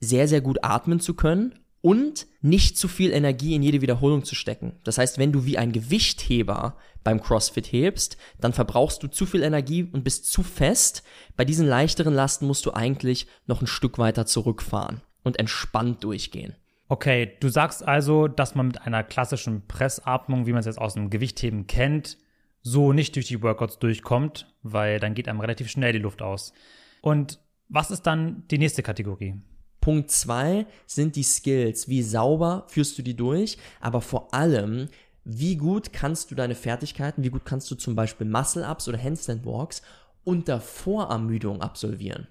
[0.00, 4.34] sehr, sehr gut atmen zu können und nicht zu viel Energie in jede Wiederholung zu
[4.34, 4.78] stecken.
[4.84, 9.42] Das heißt, wenn du wie ein Gewichtheber beim CrossFit hebst, dann verbrauchst du zu viel
[9.42, 11.02] Energie und bist zu fest.
[11.36, 16.54] Bei diesen leichteren Lasten musst du eigentlich noch ein Stück weiter zurückfahren und entspannt durchgehen.
[16.90, 20.94] Okay, du sagst also, dass man mit einer klassischen Pressatmung, wie man es jetzt aus
[20.94, 22.18] dem Gewichtheben kennt,
[22.62, 26.52] so nicht durch die Workouts durchkommt, weil dann geht einem relativ schnell die Luft aus.
[27.00, 29.36] Und was ist dann die nächste Kategorie?
[29.80, 31.88] Punkt zwei sind die Skills.
[31.88, 33.56] Wie sauber führst du die durch?
[33.80, 34.88] Aber vor allem,
[35.22, 39.46] wie gut kannst du deine Fertigkeiten, wie gut kannst du zum Beispiel Muscle-Ups oder Handstand
[39.46, 39.82] Walks
[40.24, 42.26] unter Vorermüdung absolvieren?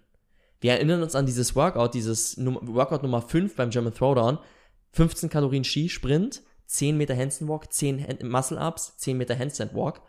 [0.61, 4.39] Wir erinnern uns an dieses Workout, dieses Workout Nummer 5 beim German Throwdown.
[4.91, 10.01] 15 Kalorien Ski-Sprint, 10 Meter Handstand Walk, 10 Muscle-Ups, 10 Meter Handstand Walk.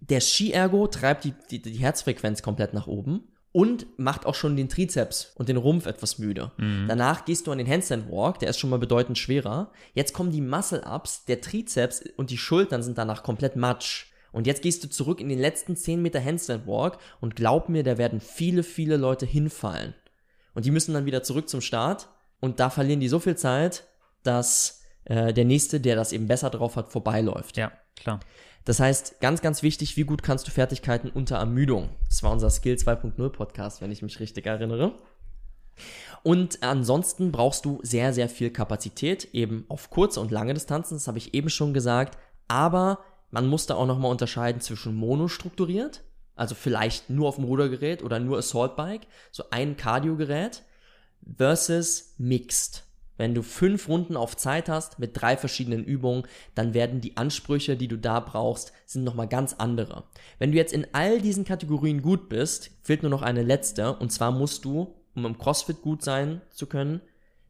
[0.00, 4.68] Der Ski-Ergo treibt die, die, die Herzfrequenz komplett nach oben und macht auch schon den
[4.68, 6.52] Trizeps und den Rumpf etwas müde.
[6.58, 6.86] Mhm.
[6.86, 9.72] Danach gehst du an den Handstand Walk, der ist schon mal bedeutend schwerer.
[9.94, 14.07] Jetzt kommen die Muscle Ups, der Trizeps und die Schultern sind danach komplett matsch.
[14.32, 17.82] Und jetzt gehst du zurück in den letzten 10 Meter Handstand Walk und glaub mir,
[17.82, 19.94] da werden viele, viele Leute hinfallen.
[20.54, 22.08] Und die müssen dann wieder zurück zum Start
[22.40, 23.84] und da verlieren die so viel Zeit,
[24.22, 27.56] dass äh, der nächste, der das eben besser drauf hat, vorbeiläuft.
[27.56, 28.20] Ja, klar.
[28.64, 31.88] Das heißt, ganz, ganz wichtig, wie gut kannst du Fertigkeiten unter Ermüdung?
[32.08, 34.94] Das war unser Skill 2.0 Podcast, wenn ich mich richtig erinnere.
[36.22, 41.08] Und ansonsten brauchst du sehr, sehr viel Kapazität, eben auf kurze und lange Distanzen, das
[41.08, 42.18] habe ich eben schon gesagt.
[42.48, 42.98] Aber
[43.30, 46.02] man muss da auch nochmal unterscheiden zwischen monostrukturiert,
[46.34, 50.62] also vielleicht nur auf dem Rudergerät oder nur Assault Bike, so ein Cardio-Gerät,
[51.36, 52.84] versus Mixed.
[53.16, 56.22] Wenn du fünf Runden auf Zeit hast mit drei verschiedenen Übungen,
[56.54, 60.04] dann werden die Ansprüche, die du da brauchst, sind nochmal ganz andere.
[60.38, 64.12] Wenn du jetzt in all diesen Kategorien gut bist, fehlt nur noch eine letzte und
[64.12, 67.00] zwar musst du, um im CrossFit gut sein zu können,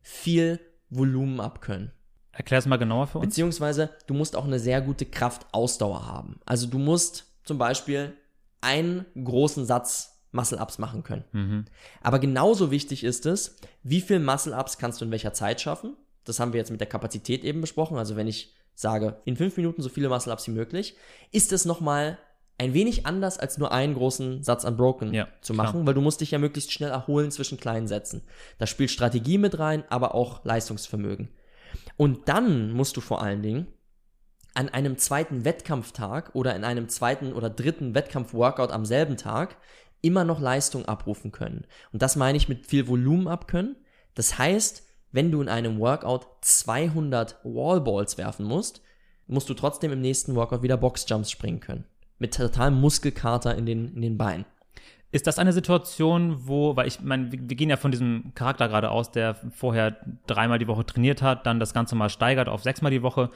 [0.00, 1.92] viel Volumen abkönnen.
[2.38, 3.26] Erklär es mal genauer für uns.
[3.26, 6.38] Beziehungsweise du musst auch eine sehr gute Kraftausdauer haben.
[6.46, 8.12] Also du musst zum Beispiel
[8.60, 11.24] einen großen Satz Muscle-Ups machen können.
[11.32, 11.64] Mhm.
[12.00, 15.96] Aber genauso wichtig ist es, wie viel Muscle-Ups kannst du in welcher Zeit schaffen.
[16.22, 17.98] Das haben wir jetzt mit der Kapazität eben besprochen.
[17.98, 20.94] Also wenn ich sage, in fünf Minuten so viele Muscle-Ups wie möglich,
[21.32, 22.18] ist es nochmal
[22.56, 25.86] ein wenig anders als nur einen großen Satz Unbroken ja, zu machen, klar.
[25.86, 28.22] weil du musst dich ja möglichst schnell erholen zwischen kleinen Sätzen.
[28.58, 31.30] Da spielt Strategie mit rein, aber auch Leistungsvermögen.
[31.98, 33.66] Und dann musst du vor allen Dingen
[34.54, 39.56] an einem zweiten Wettkampftag oder in einem zweiten oder dritten Wettkampf-Workout am selben Tag
[40.00, 41.66] immer noch Leistung abrufen können.
[41.92, 43.76] Und das meine ich mit viel Volumen abkönnen.
[44.14, 48.80] Das heißt, wenn du in einem Workout 200 Wallballs werfen musst,
[49.26, 51.84] musst du trotzdem im nächsten Workout wieder Boxjumps springen können.
[52.18, 54.46] Mit totalem Muskelkater in den, in den Beinen.
[55.10, 58.90] Ist das eine Situation, wo, weil ich meine, wir gehen ja von diesem Charakter gerade
[58.90, 62.90] aus, der vorher dreimal die Woche trainiert hat, dann das Ganze mal steigert auf sechsmal
[62.90, 63.30] die Woche.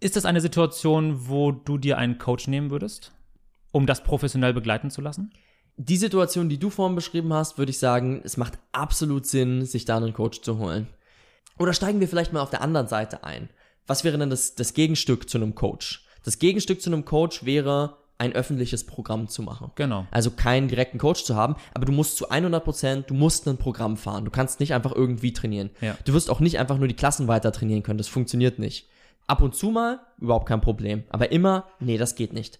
[0.00, 3.12] Ist das eine Situation, wo du dir einen Coach nehmen würdest,
[3.72, 5.32] um das professionell begleiten zu lassen?
[5.76, 9.84] die Situation, die du vorhin beschrieben hast, würde ich sagen, es macht absolut Sinn, sich
[9.84, 10.88] da einen Coach zu holen.
[11.58, 13.50] Oder steigen wir vielleicht mal auf der anderen Seite ein.
[13.86, 16.06] Was wäre denn das, das Gegenstück zu einem Coach?
[16.24, 19.70] Das Gegenstück zu einem Coach wäre, ein öffentliches Programm zu machen.
[19.74, 20.06] Genau.
[20.10, 23.58] Also keinen direkten Coach zu haben, aber du musst zu 100 Prozent, du musst ein
[23.58, 24.24] Programm fahren.
[24.24, 25.70] Du kannst nicht einfach irgendwie trainieren.
[25.80, 25.96] Ja.
[26.04, 27.98] Du wirst auch nicht einfach nur die Klassen weiter trainieren können.
[27.98, 28.88] Das funktioniert nicht.
[29.26, 31.04] Ab und zu mal, überhaupt kein Problem.
[31.08, 32.58] Aber immer, nee, das geht nicht.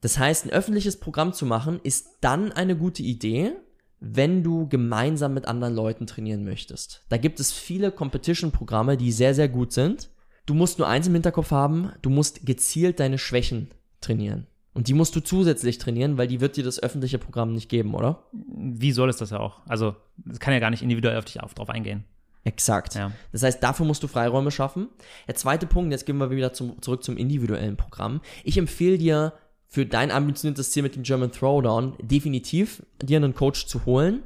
[0.00, 3.52] Das heißt, ein öffentliches Programm zu machen, ist dann eine gute Idee,
[4.00, 7.04] wenn du gemeinsam mit anderen Leuten trainieren möchtest.
[7.08, 10.10] Da gibt es viele Competition-Programme, die sehr, sehr gut sind.
[10.44, 14.48] Du musst nur eins im Hinterkopf haben, du musst gezielt deine Schwächen trainieren.
[14.74, 17.94] Und die musst du zusätzlich trainieren, weil die wird dir das öffentliche Programm nicht geben,
[17.94, 18.24] oder?
[18.32, 19.60] Wie soll es das ja auch?
[19.66, 19.94] Also,
[20.30, 22.04] es kann ja gar nicht individuell auf dich auf, drauf eingehen.
[22.44, 22.94] Exakt.
[22.94, 23.12] Ja.
[23.32, 24.88] Das heißt, dafür musst du Freiräume schaffen.
[25.28, 28.20] Der zweite Punkt, jetzt gehen wir wieder zum, zurück zum individuellen Programm.
[28.44, 29.34] Ich empfehle dir,
[29.72, 34.22] für dein ambitioniertes Ziel mit dem German Throwdown definitiv dir einen Coach zu holen.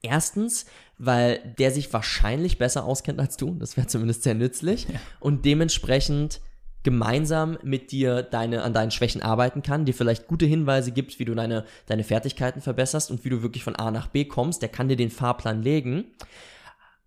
[0.00, 0.64] Erstens,
[0.96, 4.98] weil der sich wahrscheinlich besser auskennt als du, das wäre zumindest sehr nützlich, ja.
[5.20, 6.40] und dementsprechend
[6.86, 11.24] gemeinsam mit dir deine, an deinen Schwächen arbeiten kann, dir vielleicht gute Hinweise gibt, wie
[11.24, 14.68] du deine, deine Fertigkeiten verbesserst und wie du wirklich von A nach B kommst, der
[14.68, 16.04] kann dir den Fahrplan legen.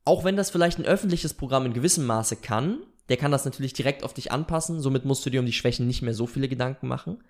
[0.04, 3.72] Auch wenn das vielleicht ein öffentliches Programm in gewissem Maße kann, der kann das natürlich
[3.72, 6.50] direkt auf dich anpassen, somit musst du dir um die Schwächen nicht mehr so viele
[6.50, 7.24] Gedanken machen.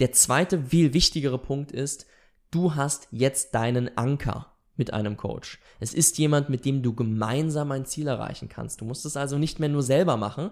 [0.00, 2.06] Der zweite, viel wichtigere Punkt ist,
[2.50, 5.58] du hast jetzt deinen Anker mit einem Coach.
[5.80, 8.80] Es ist jemand, mit dem du gemeinsam ein Ziel erreichen kannst.
[8.80, 10.50] Du musst es also nicht mehr nur selber machen.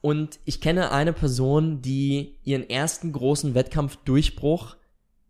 [0.00, 4.76] Und ich kenne eine Person, die ihren ersten großen Wettkampfdurchbruch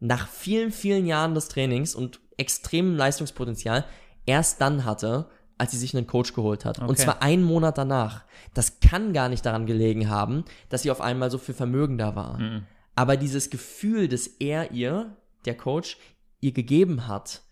[0.00, 3.84] nach vielen, vielen Jahren des Trainings und extremem Leistungspotenzial
[4.26, 6.78] erst dann hatte, als sie sich einen Coach geholt hat.
[6.78, 6.88] Okay.
[6.88, 8.24] Und zwar einen Monat danach.
[8.52, 12.14] Das kann gar nicht daran gelegen haben, dass sie auf einmal so viel Vermögen da
[12.14, 12.38] war.
[12.38, 12.66] Mhm.
[12.94, 15.98] Aber dieses Gefühl, das er ihr, der Coach,
[16.40, 17.42] ihr gegeben hat,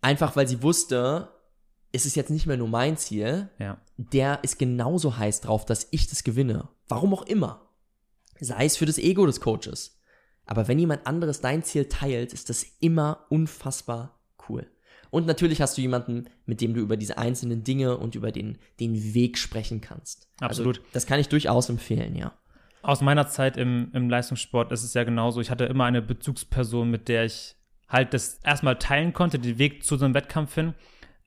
[0.00, 1.28] einfach weil sie wusste,
[1.92, 3.78] es ist jetzt nicht mehr nur mein Ziel, Ja.
[3.96, 6.68] der ist genauso heiß drauf, dass ich das gewinne.
[6.88, 7.68] Warum auch immer.
[8.40, 9.98] Sei es für das Ego des Coaches.
[10.46, 14.66] Aber wenn jemand anderes dein Ziel teilt, ist das immer unfassbar cool.
[15.10, 18.58] Und natürlich hast du jemanden, mit dem du über diese einzelnen Dinge und über den,
[18.80, 20.28] den Weg sprechen kannst.
[20.40, 20.78] Absolut.
[20.78, 22.32] Also, das kann ich durchaus empfehlen, ja.
[22.80, 25.40] Aus meiner Zeit im, im Leistungssport ist es ja genauso.
[25.40, 27.54] Ich hatte immer eine Bezugsperson, mit der ich
[27.88, 30.74] halt das erstmal teilen konnte, den Weg zu so einem Wettkampf hin.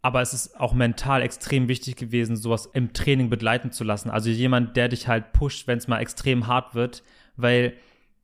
[0.06, 4.12] Aber es ist auch mental extrem wichtig gewesen, sowas im Training begleiten zu lassen.
[4.12, 7.02] Also jemand, der dich halt pusht, wenn es mal extrem hart wird,
[7.38, 7.74] weil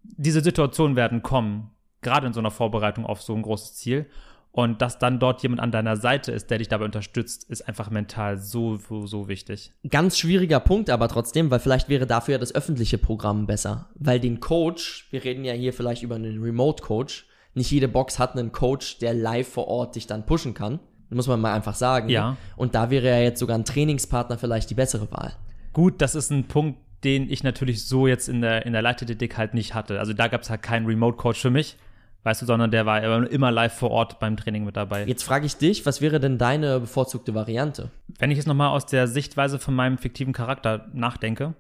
[0.04, 4.06] diese Situationen werden kommen, gerade in so einer Vorbereitung auf so ein großes Ziel.
[4.52, 7.89] Und dass dann dort jemand an deiner Seite ist, der dich dabei unterstützt, ist einfach
[7.89, 9.72] mental so, so, so wichtig.
[9.89, 13.89] Ganz schwieriger Punkt aber trotzdem, weil vielleicht wäre dafür ja das öffentliche Programm besser.
[13.96, 18.38] Weil den Coach, wir reden ja hier vielleicht über einen Remote-Coach, nicht jede Box hat
[18.38, 20.80] einen Coach, der live vor Ort dich dann pushen kann.
[21.12, 22.10] Muss man mal einfach sagen.
[22.10, 22.38] Ja.
[22.56, 25.34] Und da wäre ja jetzt sogar ein Trainingspartner vielleicht die bessere Wahl.
[25.74, 29.38] Gut, das ist ein Punkt, den ich natürlich so jetzt in der, in der Leichtathletik
[29.38, 30.00] halt nicht hatte.
[30.00, 31.78] Also da gab es halt keinen Remote-Coach für mich,
[32.24, 35.06] weißt du, sondern der war immer live vor Ort beim Training mit dabei.
[35.06, 37.89] Jetzt frage ich dich, was wäre denn deine bevorzugte Variante?
[38.19, 41.56] Wenn ich jetzt nochmal aus der Sichtweise von meinem fiktiven Charakter nachdenke,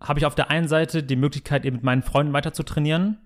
[0.00, 3.18] habe ich auf der einen Seite die Möglichkeit, eben mit meinen Freunden weiter zu trainieren.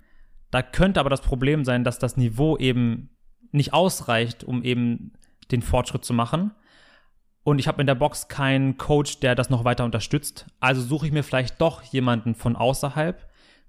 [0.51, 3.11] Da könnte aber das Problem sein, dass das Niveau eben
[3.51, 5.13] nicht ausreicht, um eben
[5.51, 6.53] den Fortschritt zu machen.
[7.45, 10.47] Und ich habe in der Box keinen Coach, der das noch weiter unterstützt.
[10.61, 13.27] Also suche ich mir vielleicht doch jemanden von außerhalb,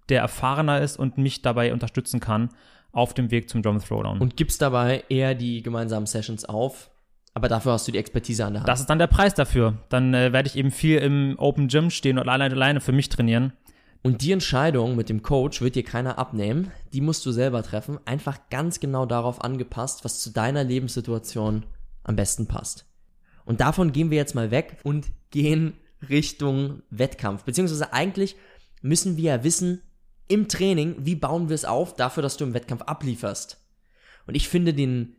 [0.09, 2.49] der erfahrener ist und mich dabei unterstützen kann
[2.91, 4.19] auf dem Weg zum Drum Throwdown.
[4.19, 6.89] Und gibst dabei eher die gemeinsamen Sessions auf,
[7.33, 8.69] aber dafür hast du die Expertise an der Hand.
[8.69, 9.77] Das ist dann der Preis dafür.
[9.89, 13.09] Dann äh, werde ich eben viel im Open Gym stehen und alleine, alleine für mich
[13.09, 13.53] trainieren.
[14.01, 16.71] Und die Entscheidung mit dem Coach wird dir keiner abnehmen.
[16.93, 17.99] Die musst du selber treffen.
[18.05, 21.65] Einfach ganz genau darauf angepasst, was zu deiner Lebenssituation
[22.03, 22.85] am besten passt.
[23.45, 25.73] Und davon gehen wir jetzt mal weg und gehen
[26.07, 27.43] Richtung Wettkampf.
[27.43, 28.35] Beziehungsweise eigentlich
[28.81, 29.81] müssen wir ja wissen,
[30.29, 33.57] im Training, wie bauen wir es auf, dafür, dass du im Wettkampf ablieferst.
[34.27, 35.15] Und ich finde den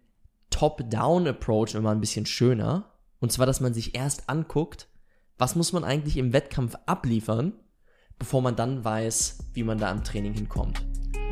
[0.50, 2.92] Top-Down-Approach immer ein bisschen schöner.
[3.18, 4.88] Und zwar, dass man sich erst anguckt,
[5.36, 7.54] was muss man eigentlich im Wettkampf abliefern,
[8.20, 10.80] bevor man dann weiß, wie man da im Training hinkommt.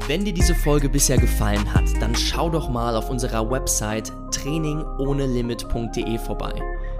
[0.09, 6.18] Wenn dir diese Folge bisher gefallen hat, dann schau doch mal auf unserer Website trainingohnelimit.de
[6.18, 6.55] vorbei.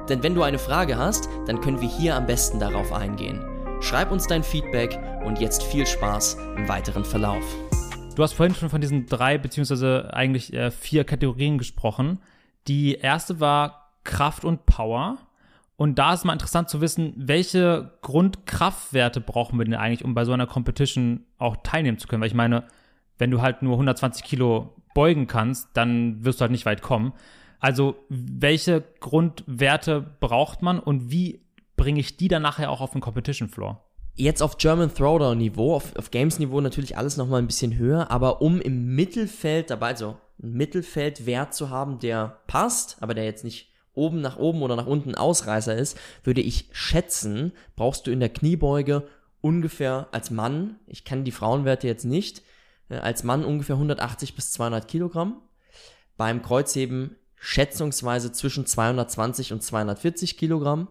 [0.09, 3.45] Denn wenn du eine Frage hast, dann können wir hier am besten darauf eingehen.
[3.81, 7.45] Schreib uns dein Feedback und jetzt viel Spaß im weiteren Verlauf.
[8.15, 12.21] Du hast vorhin schon von diesen drei beziehungsweise eigentlich äh, vier Kategorien gesprochen.
[12.67, 15.19] Die erste war Kraft und Power.
[15.79, 20.25] Und da ist mal interessant zu wissen, welche Grundkraftwerte brauchen wir denn eigentlich, um bei
[20.25, 22.21] so einer Competition auch teilnehmen zu können?
[22.21, 22.65] Weil ich meine,
[23.17, 27.13] wenn du halt nur 120 Kilo beugen kannst, dann wirst du halt nicht weit kommen.
[27.61, 33.01] Also, welche Grundwerte braucht man und wie bringe ich die dann nachher auch auf den
[33.01, 33.85] Competition Floor?
[34.17, 38.11] Jetzt auf German Throwdown Niveau, auf, auf Games Niveau natürlich alles nochmal ein bisschen höher,
[38.11, 43.45] aber um im Mittelfeld dabei, also einen Mittelfeldwert zu haben, der passt, aber der jetzt
[43.45, 48.21] nicht oben nach oben oder nach unten Ausreißer ist, würde ich schätzen, brauchst du in
[48.21, 49.07] der Kniebeuge
[49.41, 52.43] ungefähr als Mann, ich kann die Frauenwerte jetzt nicht,
[52.89, 55.43] äh, als Mann ungefähr 180 bis 200 Kilogramm.
[56.17, 60.89] Beim Kreuzheben schätzungsweise zwischen 220 und 240 Kilogramm.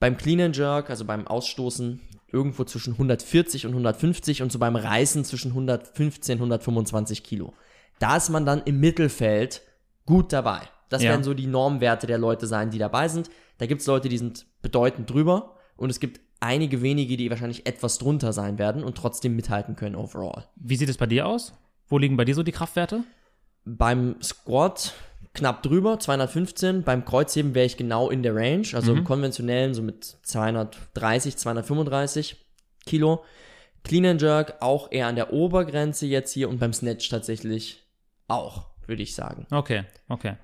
[0.00, 4.76] Beim Clean and Jerk, also beim Ausstoßen, irgendwo zwischen 140 und 150 und so beim
[4.76, 7.54] Reißen zwischen 115 und 125 Kilo.
[8.00, 9.62] Da ist man dann im Mittelfeld
[10.04, 10.68] gut dabei.
[10.88, 11.10] Das Ja.
[11.10, 13.30] werden so die Normwerte der Leute sein, die dabei sind.
[13.58, 17.66] Da gibt es Leute, die sind bedeutend drüber und es gibt einige wenige, die wahrscheinlich
[17.66, 20.44] etwas drunter sein werden und trotzdem mithalten können overall.
[20.56, 21.52] Wie sieht es bei dir aus?
[21.88, 23.04] Wo liegen bei dir so die Kraftwerte?
[23.64, 24.92] Beim Squat
[25.32, 26.82] knapp drüber, 215.
[26.82, 32.36] Beim Kreuzheben wäre ich genau in der Range, also im konventionellen so mit 230, 235
[32.86, 33.24] Kilo.
[33.82, 37.82] Clean and Jerk auch eher an der Obergrenze jetzt hier und beim Snatch tatsächlich
[38.28, 39.46] auch, würde ich sagen.
[39.50, 40.36] Okay, okay.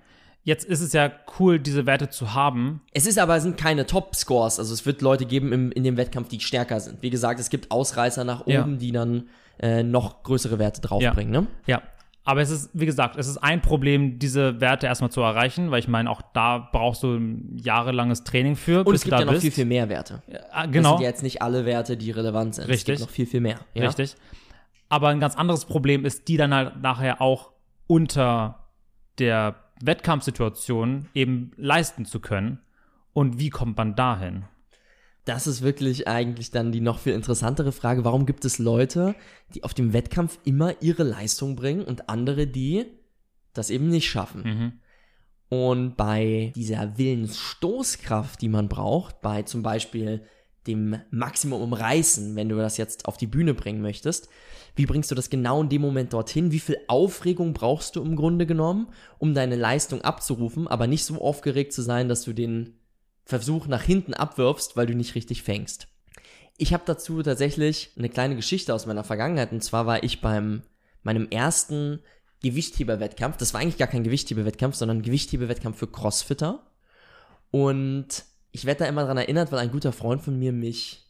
[0.42, 2.80] Jetzt ist es ja cool, diese Werte zu haben.
[2.92, 4.58] Es ist aber, es sind keine Top-Scores.
[4.58, 7.02] Also es wird Leute geben im, in dem Wettkampf, die stärker sind.
[7.02, 8.64] Wie gesagt, es gibt Ausreißer nach oben, Ja.
[8.66, 9.28] die dann
[9.60, 11.30] äh, noch größere Werte draufbringen.
[11.32, 11.46] Ne?
[11.66, 11.82] Ja.
[12.24, 15.80] Aber es ist, wie gesagt, es ist ein Problem, diese Werte erstmal zu erreichen, weil
[15.80, 19.32] ich meine, auch da brauchst du ein jahrelanges Training für, Und es gibt ja noch
[19.32, 19.42] bist.
[19.42, 20.22] viel, viel mehr Werte.
[20.52, 22.64] Ah, Das genau, sind jetzt nicht alle Werte, die relevant sind.
[22.64, 22.96] Es Richtig.
[22.96, 23.58] gibt noch viel, viel mehr.
[23.74, 23.86] Ja?
[23.86, 24.16] richtig.
[24.88, 27.52] Aber ein ganz anderes Problem ist, die dann halt nachher auch
[27.86, 28.66] unter
[29.18, 32.60] der Wettkampfsituation eben leisten zu können.
[33.12, 34.44] Und wie kommt man dahin?
[35.24, 38.04] Das ist wirklich eigentlich dann die noch viel interessantere Frage.
[38.04, 39.14] Warum gibt es Leute,
[39.54, 42.86] die auf dem Wettkampf immer ihre Leistung bringen und andere, die
[43.52, 44.42] das eben nicht schaffen?
[44.42, 44.72] Mhm.
[45.50, 50.22] Und bei dieser Willensstoßkraft, die man braucht, bei zum Beispiel
[50.66, 54.28] dem Maximum umreißen, wenn du das jetzt auf die Bühne bringen möchtest,
[54.80, 56.52] wie bringst du das genau in dem Moment dorthin?
[56.52, 58.88] Wie viel Aufregung brauchst du im Grunde genommen,
[59.18, 62.78] um deine Leistung abzurufen, aber nicht so aufgeregt zu sein, dass du den
[63.26, 65.86] Versuch nach hinten abwirfst, weil du nicht richtig fängst?
[66.56, 69.52] Ich habe dazu tatsächlich eine kleine Geschichte aus meiner Vergangenheit.
[69.52, 70.62] Und zwar war ich beim
[71.02, 72.00] meinem ersten
[72.42, 73.36] Gewichtheberwettkampf.
[73.36, 76.66] Das war eigentlich gar kein Gewichtheberwettkampf, sondern Gewichtheberwettkampf für Crossfitter.
[77.50, 81.06] Und ich werde da immer dran erinnert, weil ein guter Freund von mir mich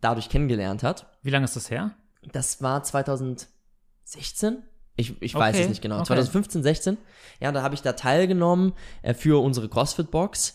[0.00, 1.06] dadurch kennengelernt hat.
[1.22, 1.94] Wie lange ist das her?
[2.30, 4.58] Das war 2016.
[4.96, 5.96] Ich, ich weiß Okay, es nicht genau.
[5.96, 6.06] okay.
[6.08, 6.98] 2015, 16.
[7.40, 10.54] Ja, da habe ich da teilgenommen äh, für unsere CrossFit-Box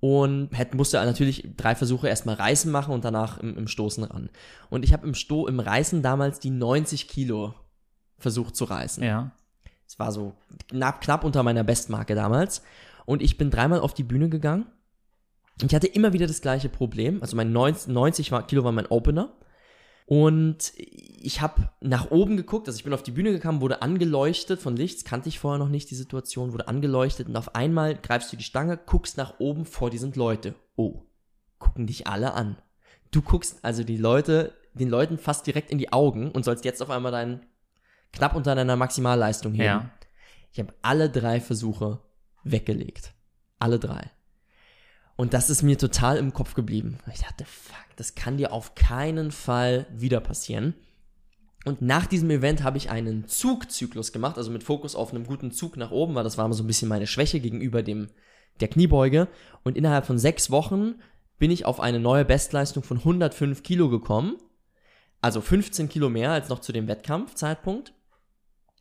[0.00, 4.28] und hätte, musste natürlich drei Versuche erstmal Reißen machen und danach im, im Stoßen ran.
[4.70, 7.54] Und ich habe im, Sto im Reißen damals die 90 Kilo
[8.18, 9.02] versucht zu reißen.
[9.04, 9.30] Ja.
[9.86, 10.34] Es war so
[10.68, 12.62] knapp, knapp unter meiner Bestmarke damals.
[13.04, 14.66] Und ich bin dreimal auf die Bühne gegangen.
[15.62, 17.22] Ich hatte immer wieder das gleiche Problem.
[17.22, 19.32] Also mein 90, 90 war- Kilo war mein Opener.
[20.06, 24.62] Und ich habe nach oben geguckt, also ich bin auf die Bühne gekommen, wurde angeleuchtet
[24.62, 28.32] von Lichts, kannte ich vorher noch nicht die Situation, wurde angeleuchtet und auf einmal greifst
[28.32, 30.54] du die Stange, guckst nach oben, vor dir sind Leute.
[30.76, 31.02] Oh,
[31.58, 32.56] gucken dich alle an.
[33.10, 36.82] Du guckst also die Leute, den Leuten fast direkt in die Augen und sollst jetzt
[36.82, 37.44] auf einmal deinen
[38.12, 39.64] knapp unter deiner Maximalleistung heben.
[39.64, 39.90] Ja.
[40.52, 42.00] Ich habe alle drei Versuche
[42.44, 43.12] weggelegt.
[43.58, 44.10] Alle drei.
[45.16, 46.98] Und das ist mir total im Kopf geblieben.
[47.12, 50.74] Ich dachte, fuck, das kann dir auf keinen Fall wieder passieren.
[51.64, 55.50] Und nach diesem Event habe ich einen Zugzyklus gemacht, also mit Fokus auf einem guten
[55.50, 58.08] Zug nach oben, weil das war so ein bisschen meine Schwäche gegenüber dem
[58.60, 59.28] der Kniebeuge.
[59.64, 60.94] Und innerhalb von sechs Wochen
[61.38, 64.36] bin ich auf eine neue Bestleistung von 105 Kilo gekommen.
[65.20, 67.92] Also 15 Kilo mehr als noch zu dem Wettkampfzeitpunkt.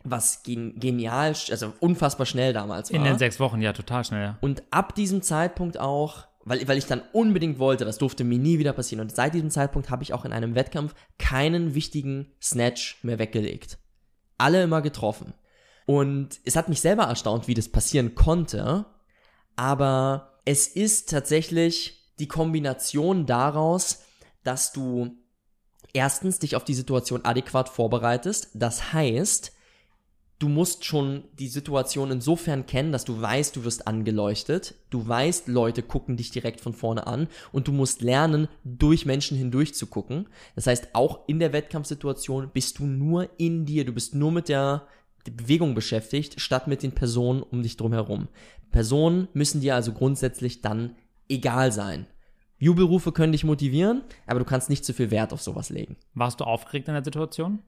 [0.04, 2.98] Was gen genial, also unfassbar schnell damals war.
[3.00, 4.24] In den sechs Wochen, ja, total schnell.
[4.24, 4.38] Ja.
[4.42, 8.60] Und ab diesem Zeitpunkt auch, weil, weil ich dann unbedingt wollte, das durfte mir nie
[8.60, 9.02] wieder passieren.
[9.02, 13.80] Und seit diesem Zeitpunkt habe ich auch in einem Wettkampf keinen wichtigen Snatch mehr weggelegt.
[14.38, 15.34] Alle immer getroffen.
[15.86, 18.86] Und es hat mich selber erstaunt, wie das passieren konnte.
[19.56, 24.04] Aber es ist tatsächlich die Kombination daraus,
[24.44, 25.18] dass du
[25.94, 28.50] erstens dich auf die Situation adäquat vorbereitest.
[28.54, 29.55] Das heißt,
[30.40, 35.48] du musst schon die Situation insofern kennen, dass du weißt, du wirst angeleuchtet, du weißt,
[35.48, 39.88] Leute gucken dich direkt von vorne an und du musst lernen, durch Menschen hindurch zu
[39.88, 40.28] gucken.
[40.56, 44.50] Das heißt, auch in der Wettkampfsituation bist du nur in dir, du bist nur mit
[44.50, 44.88] der
[45.24, 48.28] Bewegung beschäftigt, statt mit den Personen um dich drumherum.
[48.72, 50.96] Personen müssen dir also grundsätzlich dann
[51.30, 52.08] egal sein.
[52.58, 55.98] Jubelrufe können dich motivieren, aber du kannst nicht zu viel Wert auf sowas legen.
[56.14, 57.60] Warst du aufgeregt in der Situation?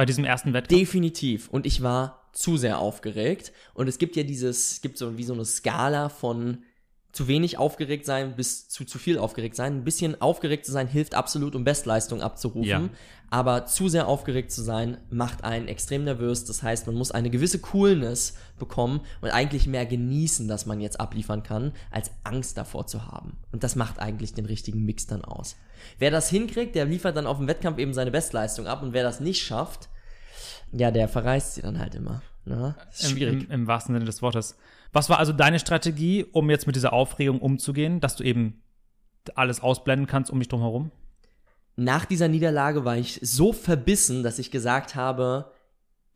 [0.00, 0.80] Bei diesem ersten Wettkampf?
[0.80, 1.50] Definitiv.
[1.50, 3.52] Und ich war zu sehr aufgeregt.
[3.74, 6.62] Und es gibt ja dieses, es gibt so wie so eine Skala von
[7.12, 9.76] zu wenig aufgeregt sein bis zu zu viel aufgeregt sein.
[9.76, 12.66] Ein bisschen aufgeregt zu sein hilft absolut, um Bestleistung abzurufen.
[12.66, 12.88] Ja.
[13.28, 16.46] Aber zu sehr aufgeregt zu sein macht einen extrem nervös.
[16.46, 20.98] Das heißt, man muss eine gewisse Coolness bekommen und eigentlich mehr genießen, dass man jetzt
[20.98, 23.36] abliefern kann, als Angst davor zu haben.
[23.52, 25.56] Und das macht eigentlich den richtigen Mix dann aus.
[25.98, 28.82] Wer das hinkriegt, der liefert dann auf dem Wettkampf eben seine Bestleistung ab.
[28.82, 29.89] Und wer das nicht schafft,
[30.72, 32.22] ja, der verreist sie dann halt immer.
[32.44, 32.74] Ne?
[32.86, 33.44] Das ist Im, schwierig.
[33.44, 34.56] im, Im wahrsten Sinne des Wortes.
[34.92, 38.62] Was war also deine Strategie, um jetzt mit dieser Aufregung umzugehen, dass du eben
[39.34, 40.90] alles ausblenden kannst um dich drum herum?
[41.76, 45.52] Nach dieser Niederlage war ich so verbissen, dass ich gesagt habe,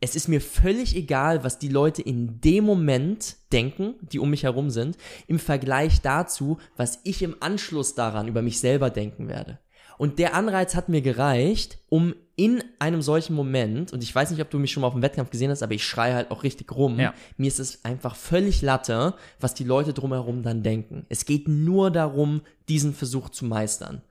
[0.01, 4.43] es ist mir völlig egal, was die Leute in dem Moment denken, die um mich
[4.43, 9.59] herum sind, im Vergleich dazu, was ich im Anschluss daran über mich selber denken werde.
[9.97, 14.41] Und der Anreiz hat mir gereicht, um in einem solchen Moment, und ich weiß nicht,
[14.41, 16.43] ob du mich schon mal auf dem Wettkampf gesehen hast, aber ich schreie halt auch
[16.43, 16.99] richtig rum.
[16.99, 17.13] Ja.
[17.37, 21.05] Mir ist es einfach völlig Latte, was die Leute drumherum dann denken.
[21.07, 24.01] Es geht nur darum, diesen Versuch zu meistern.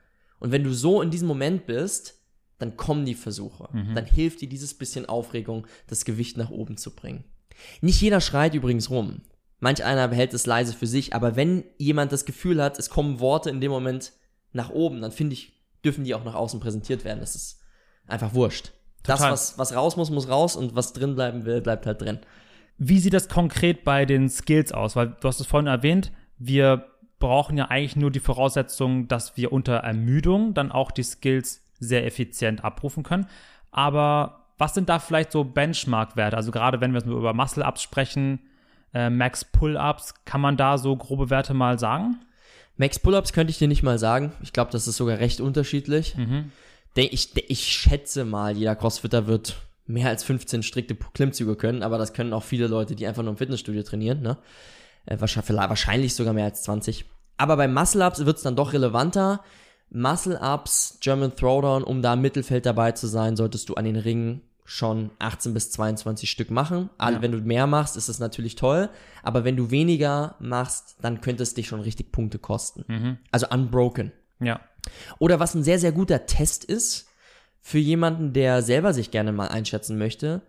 [0.41, 2.15] Und wenn du so in diesem Moment bist,
[2.59, 3.69] dann kommen die Versuche.
[3.95, 7.25] Dann hilft dir dieses bisschen Aufregung, das Gewicht nach oben zu bringen.
[7.81, 9.23] Nicht jeder schreit übrigens rum.
[9.61, 13.21] Manch einer behält es leise für sich, aber wenn jemand das Gefühl hat, es kommen
[13.21, 14.13] Worte in dem Moment
[14.53, 15.53] nach oben, dann finde ich,
[15.85, 17.21] dürfen die auch nach außen präsentiert werden.
[17.21, 17.61] Das ist
[18.07, 18.73] einfach wurscht.
[19.03, 19.33] Das, Total.
[19.33, 22.19] was, was raus muss, muss raus und was drin bleiben will, bleibt halt drin.
[22.79, 24.97] Wie sieht das konkret bei den Skills aus?
[24.97, 26.87] Weil du hast es vorhin erwähnt, wir
[27.19, 32.07] brauchen ja eigentlich nur die Voraussetzung, dass wir unter Ermüdung dann auch die Skills sehr
[32.07, 33.27] effizient abrufen können.
[33.71, 36.37] Aber was sind da vielleicht so Benchmark-Werte?
[36.37, 38.41] Also gerade wenn wir jetzt nur über Muscle-Ups sprechen,
[38.93, 42.21] äh, Max Pull-Ups, kann man da so grobe Werte mal sagen?
[42.77, 44.33] Max Pull-Ups könnte ich dir nicht mal sagen.
[44.43, 46.17] Ich glaube, das ist sogar recht unterschiedlich.
[46.17, 46.51] Mhm.
[46.97, 49.57] Ich, ich schätze mal, jeder Crossfitter wird
[49.87, 53.33] mehr als 15 strikte Klimmzüge können, aber das können auch viele Leute, die einfach nur
[53.33, 54.39] im Fitnessstudio trainieren, ne?
[55.07, 57.05] Äh, wahrscheinlich sogar mehr als 20.
[57.37, 59.43] Aber bei Muscle-Ups wird es dann doch relevanter.
[59.91, 64.41] Muscle-Ups, German Throwdown, um da im Mittelfeld dabei zu sein, solltest du an den Ringen
[64.65, 66.89] schon 18 bis 22 Stück machen.
[67.01, 67.21] Ja.
[67.21, 68.89] Wenn du mehr machst, ist es natürlich toll.
[69.23, 72.85] Aber wenn du weniger machst, dann könnte es dich schon richtig Punkte kosten.
[72.89, 73.19] Mhm.
[73.31, 74.13] Also unbroken.
[74.41, 74.61] Ja.
[75.19, 77.09] Oder was ein sehr, sehr guter Test ist,
[77.61, 80.43] für jemanden, der selber sich gerne mal einschätzen möchte,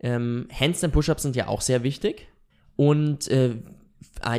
[0.00, 2.28] ähm, Handstand Push-Ups sind ja auch sehr wichtig.
[2.74, 3.56] Und äh,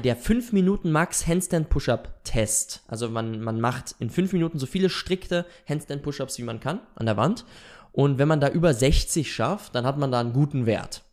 [0.04, 2.84] der 5 Minuten Max Handstand Push-Up Test.
[2.88, 6.82] Also man, man macht in 5 Minuten so viele strikte Handstand Push-Ups, wie man kann,
[6.96, 7.46] an der Wand.
[7.92, 11.04] Und wenn man da über 60 schafft, dann hat man da einen guten Wert.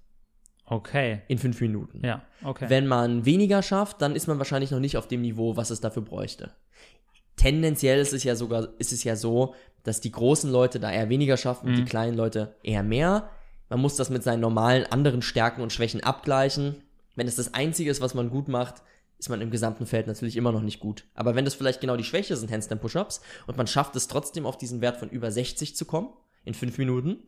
[0.66, 1.22] Okay.
[1.28, 2.00] In 5 Minuten.
[2.04, 2.66] Ja, okay.
[2.68, 5.80] Wenn man weniger schafft, dann ist man wahrscheinlich noch nicht auf dem Niveau, was es
[5.80, 6.52] dafür bräuchte.
[7.36, 11.08] Tendenziell ist es ja sogar, ist es ja so, dass die großen Leute da eher
[11.08, 11.86] weniger schaffen und die mhm.
[11.86, 13.28] kleinen Leute eher mehr.
[13.68, 16.76] Man muss das mit seinen normalen anderen Stärken und Schwächen abgleichen.
[17.16, 18.82] Wenn es das Einzige ist, was man gut macht,
[19.18, 21.04] ist man im gesamten Feld natürlich immer noch nicht gut.
[21.14, 24.46] Aber wenn das vielleicht genau die Schwäche sind, Handstand Push-Ups, und man schafft es trotzdem
[24.46, 26.08] auf diesen Wert von über 60 zu kommen,
[26.44, 27.18] in fünf Minuten,